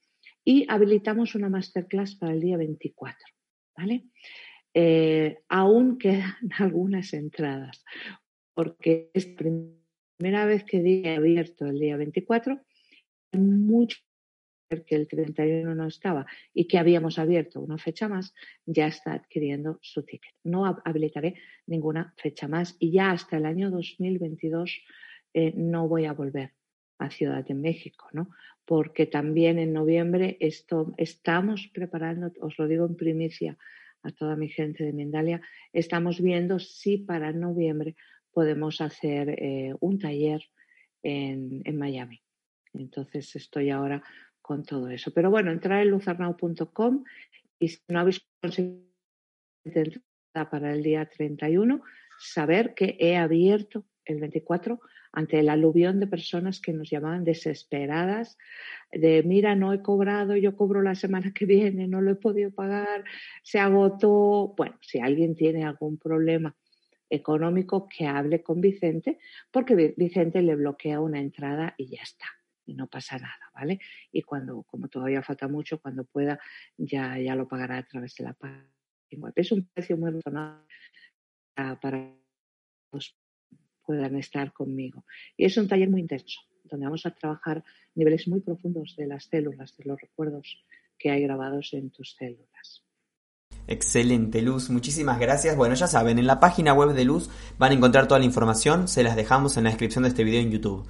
[0.44, 3.18] y habilitamos una masterclass para el día 24,
[3.76, 4.04] ¿vale?
[4.74, 7.84] Eh, aún quedan algunas entradas
[8.54, 9.26] porque es
[10.16, 12.60] primera vez que dije abierto el día 24,
[13.32, 13.98] mucho
[14.86, 19.78] que el 31 no estaba y que habíamos abierto una fecha más, ya está adquiriendo
[19.82, 20.34] su ticket.
[20.42, 21.34] No habilitaré
[21.66, 24.80] ninguna fecha más y ya hasta el año 2022
[25.34, 26.52] eh, no voy a volver
[26.98, 28.30] a Ciudad de México, ¿no?
[28.64, 33.58] Porque también en noviembre estamos preparando, os lo digo en primicia
[34.02, 35.40] a toda mi gente de Mindalia,
[35.72, 37.96] estamos viendo si para noviembre
[38.34, 40.42] podemos hacer eh, un taller
[41.02, 42.20] en, Miami.
[42.72, 44.02] Entonces estoy ahora
[44.42, 45.12] con todo eso.
[45.12, 47.04] Pero bueno, entrar en luzarnau.com
[47.58, 48.82] y si no habéis conseguido
[50.50, 51.82] para el día 31,
[52.18, 54.80] saber que he abierto el 24
[55.12, 58.36] ante el aluvión de personas que nos llamaban desesperadas
[58.90, 62.50] de mira, no he cobrado, yo cobro la semana que viene, no lo he podido
[62.50, 63.04] pagar,
[63.42, 64.54] se agotó.
[64.56, 66.54] Bueno, si alguien tiene algún problema
[67.14, 69.18] económico que hable con Vicente,
[69.50, 72.26] porque Vicente le bloquea una entrada y ya está,
[72.66, 73.80] y no pasa nada, ¿vale?
[74.12, 76.38] Y cuando, como todavía falta mucho, cuando pueda,
[76.76, 78.68] ya, ya lo pagará a través de la página
[79.16, 79.32] web.
[79.36, 80.66] Es un precio muy razonable
[81.54, 82.12] para
[82.92, 82.98] que
[83.84, 85.04] puedan estar conmigo.
[85.36, 89.24] Y es un taller muy intenso, donde vamos a trabajar niveles muy profundos de las
[89.24, 90.64] células, de los recuerdos
[90.98, 92.83] que hay grabados en tus células.
[93.66, 94.68] Excelente, Luz.
[94.70, 95.56] Muchísimas gracias.
[95.56, 98.88] Bueno, ya saben, en la página web de Luz van a encontrar toda la información.
[98.88, 100.86] Se las dejamos en la descripción de este video en YouTube.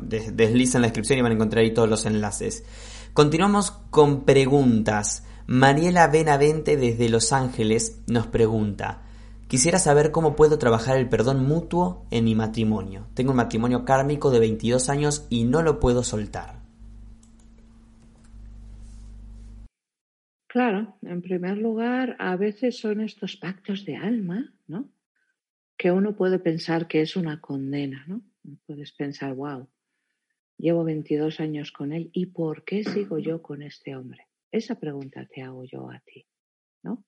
[0.00, 2.64] Deslizan la descripción y van a encontrar ahí todos los enlaces.
[3.12, 5.24] Continuamos con preguntas.
[5.46, 9.02] Mariela Benavente desde Los Ángeles nos pregunta.
[9.46, 13.06] Quisiera saber cómo puedo trabajar el perdón mutuo en mi matrimonio.
[13.14, 16.65] Tengo un matrimonio kármico de 22 años y no lo puedo soltar.
[20.56, 24.90] Claro, en primer lugar, a veces son estos pactos de alma, ¿no?
[25.76, 28.22] Que uno puede pensar que es una condena, ¿no?
[28.64, 29.68] Puedes pensar, wow,
[30.56, 34.28] llevo 22 años con él y ¿por qué sigo yo con este hombre?
[34.50, 36.26] Esa pregunta te hago yo a ti,
[36.82, 37.04] ¿no?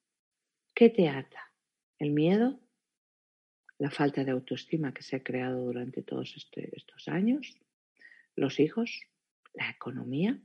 [0.75, 1.51] ¿Qué te ata?
[1.99, 2.61] ¿El miedo?
[3.79, 7.57] ¿La falta de autoestima que se ha creado durante todos este, estos años?
[8.37, 9.01] ¿Los hijos?
[9.55, 10.39] ¿La economía?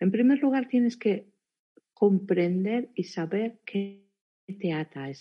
[0.00, 1.31] En primer lugar, tienes que
[2.02, 4.02] comprender y saber qué
[4.58, 5.12] te ata a.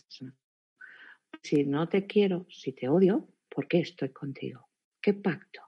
[1.43, 4.67] Si no te quiero, si te odio, ¿por qué estoy contigo?
[4.99, 5.61] ¿Qué pacto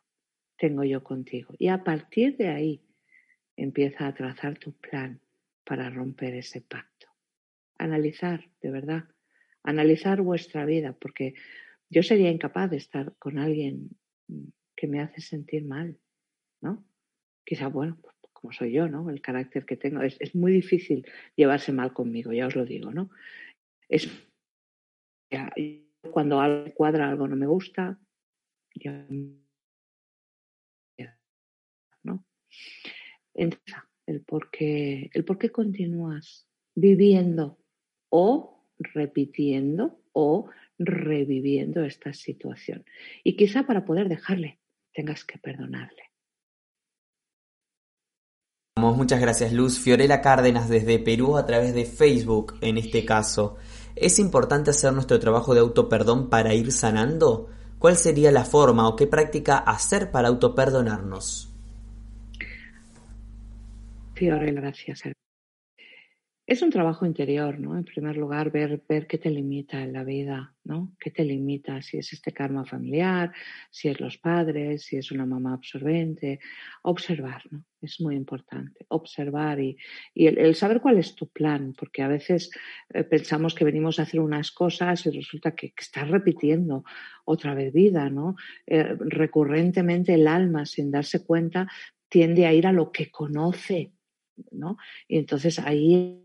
[0.57, 1.53] tengo yo contigo?
[1.59, 2.81] Y a partir de ahí
[3.55, 5.21] empieza a trazar tu plan
[5.63, 7.05] para romper ese pacto.
[7.77, 9.03] Analizar, de verdad,
[9.61, 11.35] analizar vuestra vida, porque
[11.91, 13.91] yo sería incapaz de estar con alguien
[14.75, 15.95] que me hace sentir mal,
[16.59, 16.83] ¿no?
[17.45, 17.99] Quizá, bueno,
[18.43, 19.09] como soy yo, ¿no?
[19.09, 20.01] El carácter que tengo.
[20.01, 23.09] Es, muy difícil llevarse mal conmigo, ya os lo digo, ¿no?
[23.87, 24.11] Es
[26.11, 27.97] cuando algo cuadra, algo no me gusta,
[28.75, 29.07] ya,
[32.03, 32.25] ¿no?
[33.33, 37.57] El por qué, el por qué continúas viviendo
[38.09, 42.83] o repitiendo o reviviendo esta situación.
[43.23, 44.59] Y quizá para poder dejarle
[44.91, 46.12] tengas que perdonarle.
[48.75, 49.79] Muchas gracias Luz.
[49.79, 53.57] Fiorella Cárdenas desde Perú a través de Facebook en este caso.
[53.95, 57.49] ¿Es importante hacer nuestro trabajo de autoperdón para ir sanando?
[57.79, 61.51] ¿Cuál sería la forma o qué práctica hacer para autoperdonarnos?
[64.15, 65.03] Fiorella, gracias.
[66.45, 67.77] Es un trabajo interior, ¿no?
[67.77, 70.93] En primer lugar, ver, ver qué te limita en la vida, ¿no?
[70.99, 71.81] ¿Qué te limita?
[71.81, 73.31] Si es este karma familiar,
[73.71, 76.41] si es los padres, si es una mamá absorbente.
[76.81, 77.63] Observar, ¿no?
[77.81, 78.85] Es muy importante.
[78.89, 79.77] Observar y,
[80.15, 82.51] el, saber cuál es tu plan, porque a veces
[82.93, 86.83] eh, pensamos que venimos a hacer unas cosas y resulta que, estás repitiendo
[87.23, 88.35] otra vez vida, ¿no?
[88.67, 91.69] Eh, recurrentemente el alma, sin darse cuenta,
[92.09, 93.93] tiende a ir a lo que conoce,
[94.51, 94.75] ¿no?
[95.07, 96.22] Y entonces ahí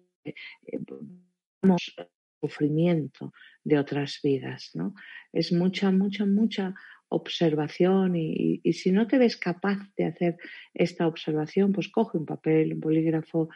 [2.40, 3.32] sufrimiento
[3.64, 4.94] de otras vidas, ¿no?
[5.32, 6.74] Es mucha, mucha, mucha
[7.08, 10.36] observación y, si no te ves capaz de hacer
[10.74, 13.48] esta observación, pues coge un papel, un bolígrafo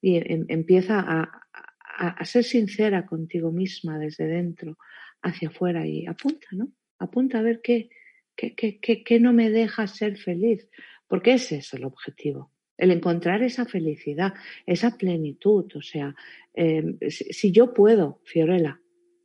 [0.00, 4.76] y em, empieza a, ser sincera contigo misma desde dentro
[5.22, 6.68] hacia afuera y apunta, ¿no?
[6.98, 7.88] Apunta a ver qué,
[8.36, 10.68] qué, qué, qué no me deja ser feliz,
[11.06, 14.34] porque ese es el objetivo el encontrar esa felicidad,
[14.66, 15.66] esa plenitud.
[15.74, 16.14] O sea,
[16.54, 18.80] em, si, yo puedo, Fiorella,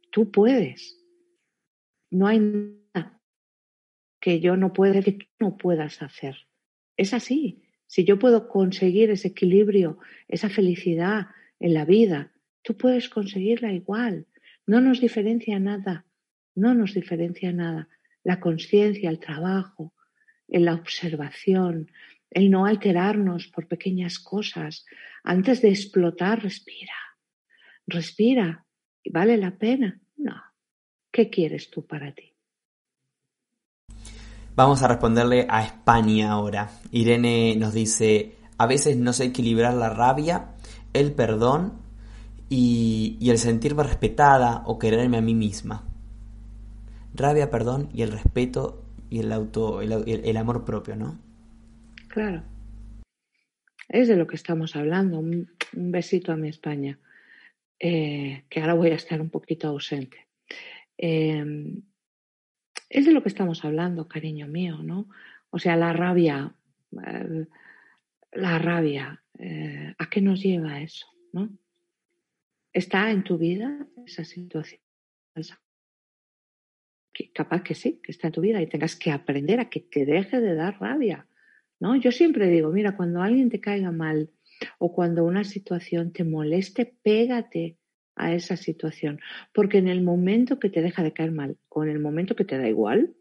[0.10, 0.98] tú puedes.
[2.10, 3.22] No hay nada
[4.20, 6.36] que yo no pueda, que tú no puedas hacer.
[6.98, 7.64] Es así.
[7.88, 11.28] Si yo puedo conseguir ese equilibrio, esa felicidad
[11.60, 14.28] en la vida, tú puedes conseguirla igual.
[14.66, 16.06] No nos diferencia nada.
[16.56, 17.90] No nos diferencia nada.
[18.24, 19.94] La conciencia, el trabajo,
[20.48, 21.90] la observación,
[22.32, 24.86] el no alterarnos por pequeñas cosas.
[25.24, 26.94] Antes de explotar, respira.
[27.86, 28.66] Respira.
[29.12, 30.00] ¿Vale la pena?
[30.18, 30.36] No.
[31.12, 32.34] ¿Qué quieres tú para ti?
[34.56, 36.72] Vamos a responderle a España ahora.
[36.92, 40.56] Irene nos dice, a veces no sé equilibrar la rabia,
[40.94, 41.80] el perdón
[42.50, 45.84] y, el sentirme respetada o quererme a mí misma.
[47.14, 51.31] Rabia, perdón y el respeto y el auto, el amor propio, ¿no?
[52.12, 52.44] Claro.
[53.88, 55.20] Es de lo que estamos hablando.
[55.20, 57.00] Un, besito a mi España,
[57.80, 60.28] eh, que ahora voy a estar un poquito ausente.
[60.98, 61.82] Em,
[62.90, 65.08] es de lo que estamos hablando, cariño mío, ¿no?
[65.50, 66.54] O sea, la rabia,
[67.08, 67.46] eh,
[68.34, 71.50] la rabia, eh, ¿a qué nos lleva eso, no?
[72.74, 74.82] ¿Está en tu vida esa situación?
[77.34, 80.06] capaz que sí, que está en tu vida y tengas que aprender a que te
[80.06, 81.28] deje de dar rabia.
[81.82, 81.96] ¿No?
[81.96, 84.30] Yo siempre digo, mira, cuando alguien te caiga mal
[84.78, 87.78] o cuando una situación te moleste, pégate
[88.16, 89.20] a esa situación,
[89.54, 92.46] porque en el momento que te deja de caer mal o en el momento que
[92.46, 93.16] te da igual,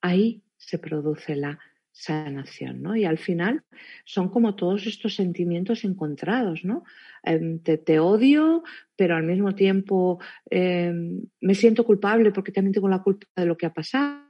[0.00, 1.58] ahí se produce la
[1.92, 2.96] sanación, ¿no?
[2.96, 3.62] Y al final
[4.04, 6.82] son como todos estos sentimientos encontrados, ¿no?
[7.22, 8.64] Em, te, odio,
[8.96, 10.20] pero al mismo tiempo
[10.50, 14.26] em, me siento culpable porque también tengo la culpa de lo que ha pasado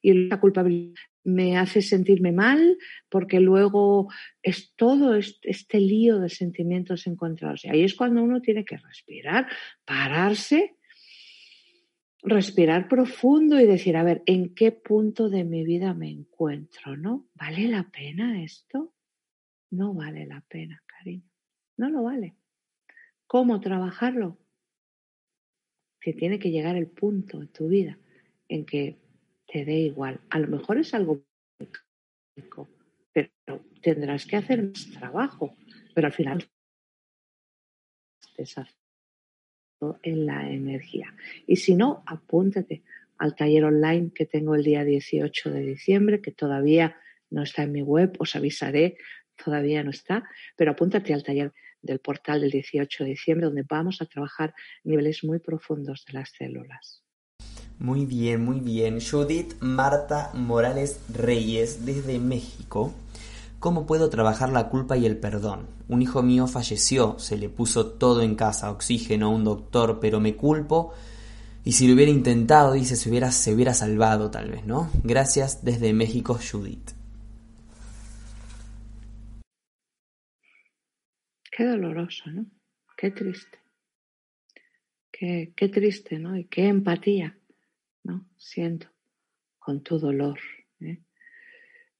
[0.00, 0.94] y la culpabilidad
[1.28, 4.08] me hace sentirme mal porque luego
[4.42, 7.64] es todo este lío de sentimientos encontrados.
[7.64, 9.46] Y ahí es cuando uno tiene que respirar,
[9.84, 10.76] pararse,
[12.22, 16.96] respirar profundo y decir, a ver, ¿en qué punto de mi vida me encuentro?
[16.96, 17.28] ¿No?
[17.34, 18.94] ¿Vale la pena esto?
[19.70, 21.28] No vale la pena, cariño.
[21.76, 22.36] No lo vale.
[23.26, 24.38] ¿Cómo trabajarlo?
[26.00, 27.98] Que tiene que llegar el punto en tu vida
[28.48, 28.98] en que
[29.50, 30.20] te dé igual.
[30.30, 31.24] A lo mejor es algo
[33.12, 35.56] pero tendrás que hacer más trabajo,
[35.94, 36.48] pero al final
[40.02, 41.14] en la energía.
[41.46, 42.82] Y si no, apúntate
[43.18, 46.96] al taller online que tengo el día 18 de diciembre, que todavía
[47.30, 48.96] no está en mi web, os avisaré,
[49.42, 54.00] todavía no está, pero apúntate al taller del portal del 18 de diciembre donde vamos
[54.02, 57.04] a trabajar niveles muy profundos de las células.
[57.78, 58.98] Muy bien, muy bien.
[59.00, 62.92] Judith Marta Morales Reyes desde México.
[63.60, 65.66] ¿Cómo puedo trabajar la culpa y el perdón?
[65.88, 70.36] Un hijo mío falleció, se le puso todo en casa, oxígeno, un doctor, pero me
[70.36, 70.92] culpo
[71.68, 74.90] y si lo hubiera intentado, dice, se hubiera, se hubiera salvado tal vez, ¿no?
[75.04, 76.92] Gracias desde México, Judith.
[81.50, 82.46] Qué doloroso, ¿no?
[82.96, 83.58] Qué triste.
[85.12, 86.36] Qué, qué triste, ¿no?
[86.36, 87.37] Y qué empatía,
[88.08, 88.26] ¿no?
[88.36, 88.88] Siento
[89.58, 90.40] con tu dolor.
[90.80, 90.98] ¿eh?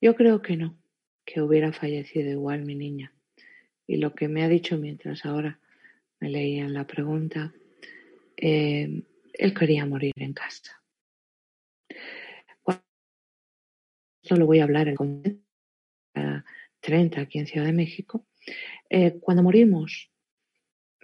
[0.00, 0.76] Yo creo que no,
[1.24, 3.12] que hubiera fallecido igual mi niña.
[3.86, 5.61] Y lo que me ha dicho mientras ahora
[6.18, 7.52] me leían la pregunta,
[8.36, 9.02] eh,
[9.34, 10.82] él quería morir en casa.
[14.22, 15.42] Esto lo voy a hablar en
[16.80, 18.26] 30 aquí en Ciudad de México.
[18.90, 20.11] Eh, cuando morimos,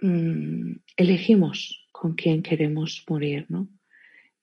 [0.01, 3.67] mm, elegimos con quién queremos morir, ¿no?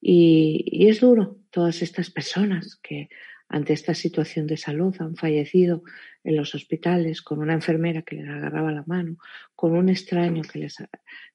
[0.04, 3.08] Y, es duro, todas estas personas que
[3.48, 5.84] ante esta situación de salud han fallecido
[6.24, 9.16] en los hospitales con una enfermera que les agarraba la mano,
[9.54, 10.76] con un extraño que les,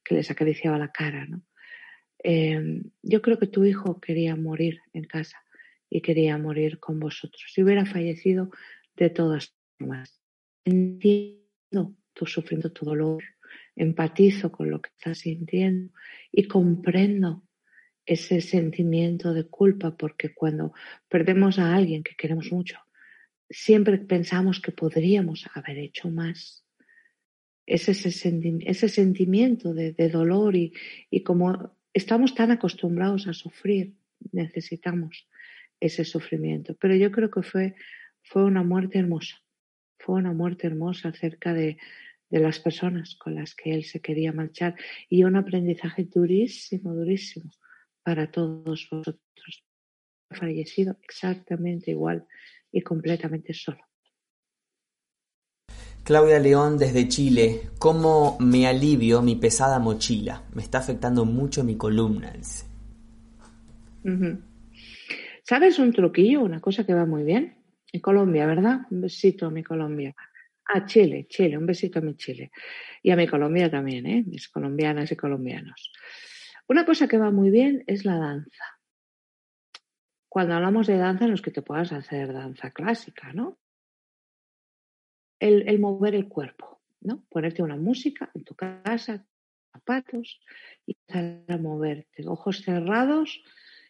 [0.03, 1.43] que les acariciaba la cara, ¿no?
[2.20, 5.38] Em, yo creo que tu hijo quería morir en casa
[5.89, 7.43] y quería morir con vosotros.
[7.53, 8.49] Si hubiera fallecido
[8.97, 10.20] de todas formas.
[10.65, 13.24] Entiendo tu sufriendo tu dolor,
[13.76, 15.93] empatizo con lo que estás sintiendo
[16.32, 17.47] y comprendo
[18.08, 20.74] ese sentimiento de culpa porque cuando
[21.10, 22.80] perdemos a alguien que queremos mucho,
[23.49, 26.66] siempre pensamos que podríamos haber hecho más.
[27.66, 28.10] Es ese,
[28.66, 30.74] ese sentimiento de, dolor y,
[31.12, 33.93] y como estamos tan acostumbrados a sufrir,
[34.32, 35.28] necesitamos
[35.82, 36.78] ese sufrimiento.
[36.80, 37.76] Pero yo creo que fue,
[38.24, 39.43] fue una muerte hermosa,
[39.99, 41.78] fue una muerte hermosa acerca de,
[42.30, 44.76] de las personas con las que él se quería marchar
[45.10, 47.51] y un aprendizaje durísimo, durísimo
[48.08, 49.66] para todos vosotros.
[50.32, 52.26] Fallecido exactamente igual
[52.72, 53.84] y completamente solo.
[56.05, 60.41] Claudia León desde Chile, ¿cómo me alivio mi pesada mochila?
[60.53, 62.34] Me está afectando mucho mi columna,
[65.43, 66.43] ¿Sabes un truquillo?
[66.43, 67.58] Una cosa que va muy bien.
[67.91, 68.88] En Colombia, ¿verdad?
[68.89, 70.16] Un besito a mi Colombia.
[70.64, 72.51] A Chile, Chile, un besito a mi Chile.
[73.03, 74.24] Y a mi Colombia también, ¿eh?
[74.26, 75.91] Mis colombianas y colombianos.
[76.68, 78.63] Una cosa que va muy bien es la danza.
[80.30, 83.57] Cuando hablamos de danza, no es que te puedas hacer danza clásica, ¿no?
[85.39, 87.24] el, mover el cuerpo, ¿no?
[87.30, 89.26] Ponerte una música en tu casa,
[89.72, 90.39] zapatos
[90.86, 93.41] y empezar a moverte, ojos cerrados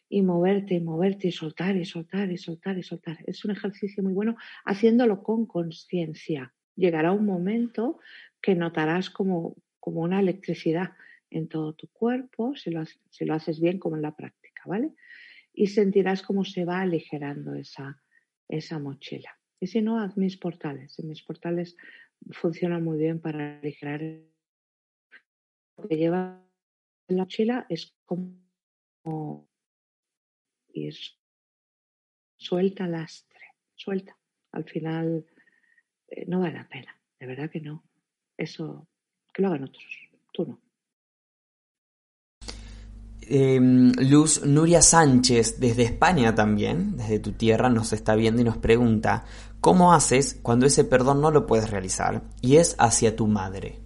[0.09, 3.17] y moverte y moverte y soltar y soltar y soltar y soltar.
[3.25, 6.53] Es un ejercicio muy bueno haciéndolo con conciencia.
[6.75, 7.99] Llegará un momento
[8.41, 10.91] que notarás como, como una electricidad
[11.29, 14.93] en todo tu cuerpo, si lo, si lo haces bien como en la práctica, ¿vale?
[15.53, 18.01] Y sentirás cómo se va aligerando esa,
[18.47, 19.37] esa mochila.
[19.59, 20.99] Y si no, haz mis portales.
[21.03, 21.75] mis portales
[22.31, 24.01] funcionan muy bien para aligerar.
[25.77, 26.43] Lo que lleva
[27.07, 29.49] en la mochila es como
[30.73, 30.95] ir
[32.37, 34.17] suelta lastre, suelta.
[34.51, 35.25] Al final
[36.07, 37.83] eh, no vale la pena, de verdad que no.
[38.37, 38.87] Eso,
[39.33, 39.85] que lo hagan otros,
[40.31, 40.66] tú no.
[43.29, 48.57] Em, Luz Nuria Sánchez, desde España también, desde tu tierra, nos está viendo y nos
[48.57, 49.25] pregunta,
[49.59, 53.79] ¿cómo haces cuando ese perdón no lo puedes realizar y es hacia tu madre?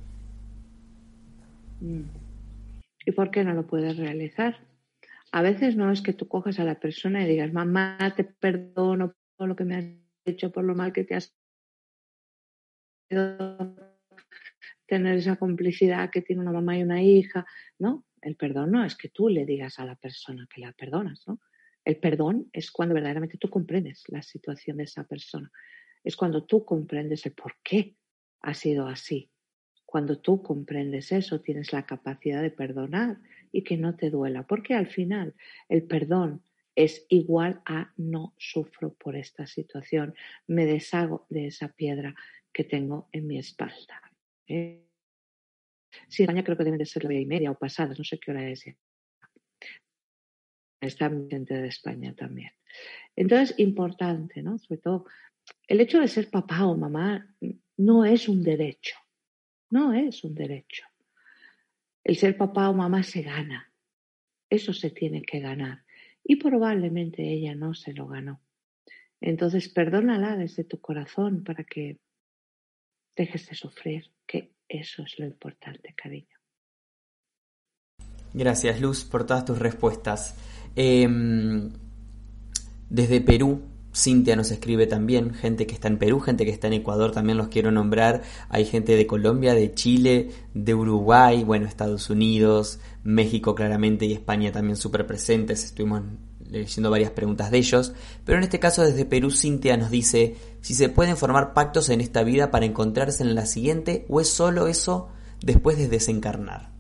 [1.79, 2.03] Mm.
[3.05, 4.59] ¿Y por qué no lo puedes realizar?
[5.31, 9.15] A veces no es que tú cojas a la persona y digas, mamá, te perdono
[9.37, 9.85] por lo que me has
[10.25, 11.33] hecho, por lo mal que te has
[14.85, 17.45] tener esa complicidad que tiene una mamá y una hija,
[17.79, 18.05] ¿no?
[18.21, 21.39] El perdón no es que tú le digas a la persona que la perdonas, ¿no?
[21.83, 25.51] El perdón es cuando verdaderamente tú comprendes la situación de esa persona.
[26.03, 27.95] Es cuando tú comprendes el por qué
[28.41, 29.31] ha sido así.
[29.85, 33.17] Cuando tú comprendes eso, tienes la capacidad de perdonar
[33.51, 34.45] y que no te duela.
[34.45, 35.33] Porque al final
[35.69, 36.43] el perdón
[36.75, 40.15] es igual a no sufro por esta situación,
[40.47, 42.15] me deshago de esa piedra
[42.53, 44.01] que tengo en mi espalda.
[44.47, 44.90] ¿eh?
[46.07, 48.31] Sí, España creo que deben de ser la y media o pasadas, no sé qué
[48.31, 48.65] hora es.
[50.81, 52.51] Está gente de España también.
[53.15, 54.57] Entonces, importante, ¿no?
[54.57, 55.05] Sobre todo,
[55.67, 57.35] el hecho de ser papá o mamá
[57.77, 58.95] no es un derecho,
[59.69, 60.85] no es un derecho.
[62.03, 63.71] El ser papá o mamá se gana.
[64.49, 65.83] Eso se tiene que ganar.
[66.23, 68.41] Y probablemente ella no se lo ganó.
[69.21, 71.99] Entonces, perdónala desde tu corazón para que
[73.15, 76.27] dejes de sufrir, que eso es lo importante, cariño.
[78.33, 80.35] Gracias, Luz, por todas tus respuestas.
[80.75, 81.71] Em,
[82.89, 83.61] desde Perú,
[83.93, 87.37] Cintia nos escribe también, gente que está en Perú, gente que está en Ecuador, también
[87.37, 88.21] los quiero nombrar.
[88.47, 94.51] Hay gente de Colombia, de Chile, de Uruguay, bueno, Estados Unidos, México claramente y España
[94.53, 95.65] también súper presentes.
[95.65, 96.03] Estuvimos
[96.51, 97.93] leyendo varias preguntas de ellos.
[98.25, 102.01] Pero en este caso desde Perú, Cintia nos dice si se pueden formar pactos en
[102.01, 105.09] esta vida para encontrarse en la siguiente o es solo eso
[105.41, 106.71] después de desencarnar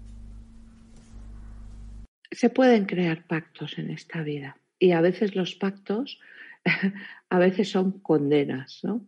[2.31, 6.19] se pueden crear pactos en esta vida y a veces los pactos
[7.29, 9.05] a veces son condenas, ¿no?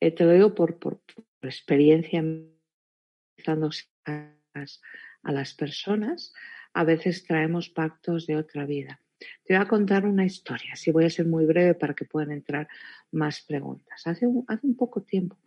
[0.00, 1.00] Eh, te lo digo por, por,
[1.42, 2.24] experiencia
[3.46, 4.32] a,
[5.22, 6.32] a las personas,
[6.72, 9.00] a veces traemos pactos de otra vida.
[9.18, 12.32] Te voy a contar una historia, si voy a ser muy breve para que puedan
[12.32, 12.68] entrar
[13.12, 14.06] más preguntas.
[14.06, 15.38] Hace un, poco tiempo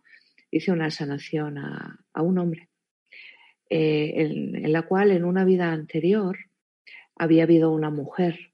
[0.50, 2.68] hice una sanación a, un hombre,
[3.68, 6.38] eh, en, en, la cual en una vida anterior
[7.16, 8.52] había habido una mujer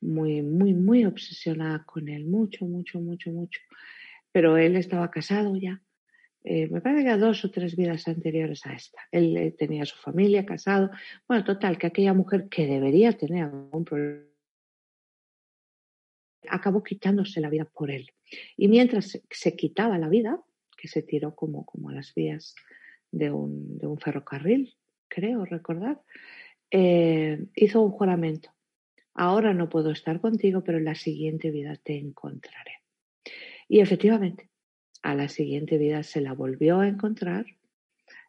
[0.00, 3.60] muy, muy, muy obsesionada con él, mucho, mucho, mucho, mucho.
[4.32, 5.82] Pero él estaba casado ya.
[6.42, 9.00] Eh, me parece que a dos o tres vidas anteriores a esta.
[9.12, 10.90] Él eh, tenía su familia, casado.
[11.28, 14.29] Bueno, total, que aquella mujer que debería tener algún problema
[16.48, 18.10] acabó quitándose la vida por él.
[18.56, 20.40] Y mientras se, quitaba la vida,
[20.76, 22.54] que se tiró como, a las vías
[23.10, 24.76] de un, de un ferrocarril,
[25.08, 26.00] creo recordar,
[26.70, 28.50] eh, hizo un juramento.
[29.14, 32.74] Ahora no puedo estar contigo, pero en la siguiente vida te encontraré.
[33.68, 34.48] Y efectivamente,
[35.02, 37.46] a la siguiente vida se la volvió a encontrar.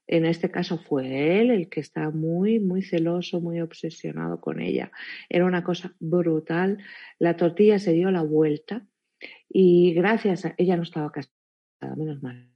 [0.08, 4.91] En este caso fue él el que está muy, muy celoso, muy obsesionado con ella.
[5.30, 6.80] Era una cosa brutal.
[7.20, 8.86] La tortilla se dio la vuelta
[9.47, 12.52] y gracias a ella no estaba casada, menos mal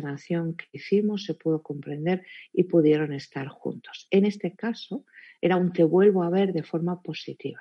[0.00, 4.08] sanación que hicimos se pudo comprender y pudieron estar juntos.
[4.10, 5.04] En este caso,
[5.40, 7.60] era un te vuelvo a ver de forma positiva.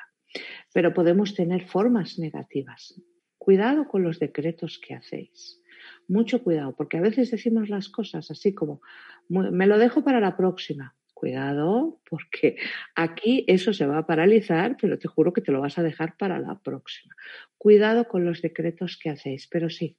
[0.73, 3.01] Pero podemos tener formas negativas.
[3.37, 5.60] Cuidado con los decretos que hacéis.
[6.07, 8.81] Mucho cuidado, porque a veces decimos las cosas así como,
[9.29, 10.95] me lo dejo para la próxima.
[11.13, 12.57] Cuidado, porque
[12.95, 16.17] aquí eso se va a paralizar, pero te juro que te lo vas a dejar
[16.17, 17.15] para la próxima.
[17.59, 19.97] Cuidado con los decretos que hacéis, pero sí,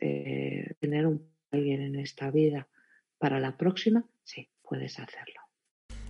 [0.00, 2.68] eh, tener un alguien en esta vida
[3.18, 5.43] para la próxima, sí, puedes hacerlo.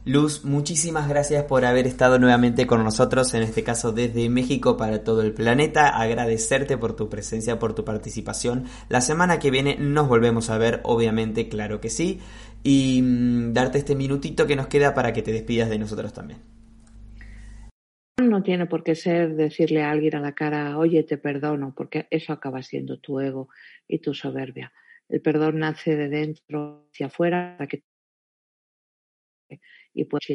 [0.07, 5.03] Luz, muchísimas gracias por haber estado nuevamente con nosotros, en este caso desde México para
[5.03, 5.99] todo el planeta.
[5.99, 8.65] Agradecerte por tu presencia, por tu participación.
[8.91, 12.21] La semana que viene nos volvemos a ver, obviamente, claro que sí.
[12.63, 16.41] Y mm, darte este minutito que nos queda para que te despidas de nosotros también.
[18.23, 22.09] No tiene por qué ser decirle a alguien a la cara, oye, te perdono, porque
[22.11, 23.49] eso acaba siendo tu ego
[23.89, 24.71] y tu soberbia.
[25.09, 27.57] El perdón nace de dentro hacia afuera
[29.95, 30.27] y pues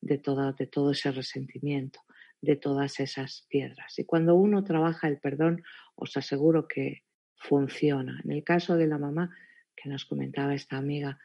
[0.00, 2.00] de todo, de todo ese resentimiento,
[2.40, 3.98] de todas esas piedras.
[3.98, 5.62] Y cuando uno trabaja el perdón,
[5.94, 7.04] os aseguro que
[7.36, 8.20] funciona.
[8.24, 9.34] En el caso de la mamá
[9.74, 11.18] que nos comentaba esta amiga,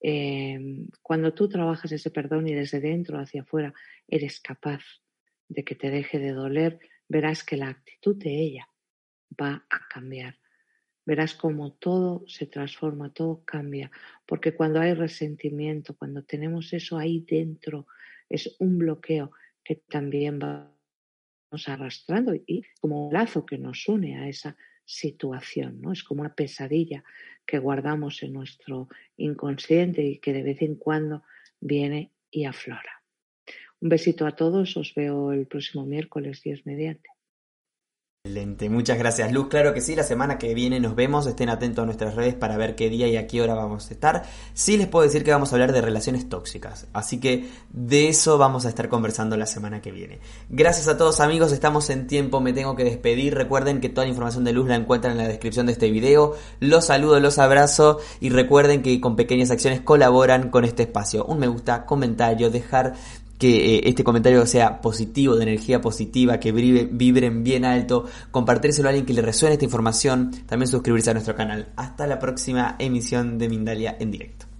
[0.00, 0.58] eh,
[1.00, 3.72] cuando tú trabajas ese perdón y desde dentro hacia afuera
[4.08, 4.82] eres capaz
[5.48, 8.68] de que te deje de doler, verás que la actitud de ella
[9.40, 10.41] va a cambiar.
[11.04, 13.90] Verás cómo todo se transforma, todo cambia,
[14.26, 17.86] porque cuando hay resentimiento, cuando tenemos eso ahí dentro,
[18.28, 19.32] es un bloqueo
[19.64, 25.92] que también vamos arrastrando y como un lazo que nos une a esa situación, ¿no?
[25.92, 27.04] Es como una pesadilla
[27.46, 31.24] que guardamos en nuestro inconsciente y que de vez en cuando
[31.60, 33.02] viene y aflora.
[33.80, 37.10] Un besito a todos, os veo el próximo miércoles, Dios mediante.
[38.24, 39.48] Excelente, muchas gracias Luz.
[39.48, 42.56] Claro que sí, la semana que viene nos vemos, estén atentos a nuestras redes para
[42.56, 44.22] ver qué día y a qué hora vamos a estar.
[44.54, 48.38] Sí les puedo decir que vamos a hablar de relaciones tóxicas, así que de eso
[48.38, 50.20] vamos a estar conversando la semana que viene.
[50.48, 53.34] Gracias a todos amigos, estamos en tiempo, me tengo que despedir.
[53.34, 56.36] Recuerden que toda la información de Luz la encuentran en la descripción de este video.
[56.60, 61.24] Los saludo, los abrazo y recuerden que con pequeñas acciones colaboran con este espacio.
[61.24, 62.94] Un me gusta, comentario, dejar
[63.42, 68.90] que eh, este comentario sea positivo, de energía positiva, que vibren bien alto, compartírselo a
[68.90, 71.72] alguien que le resuene esta información, también suscribirse a nuestro canal.
[71.74, 74.51] Hasta la próxima emisión de Mindalia en directo.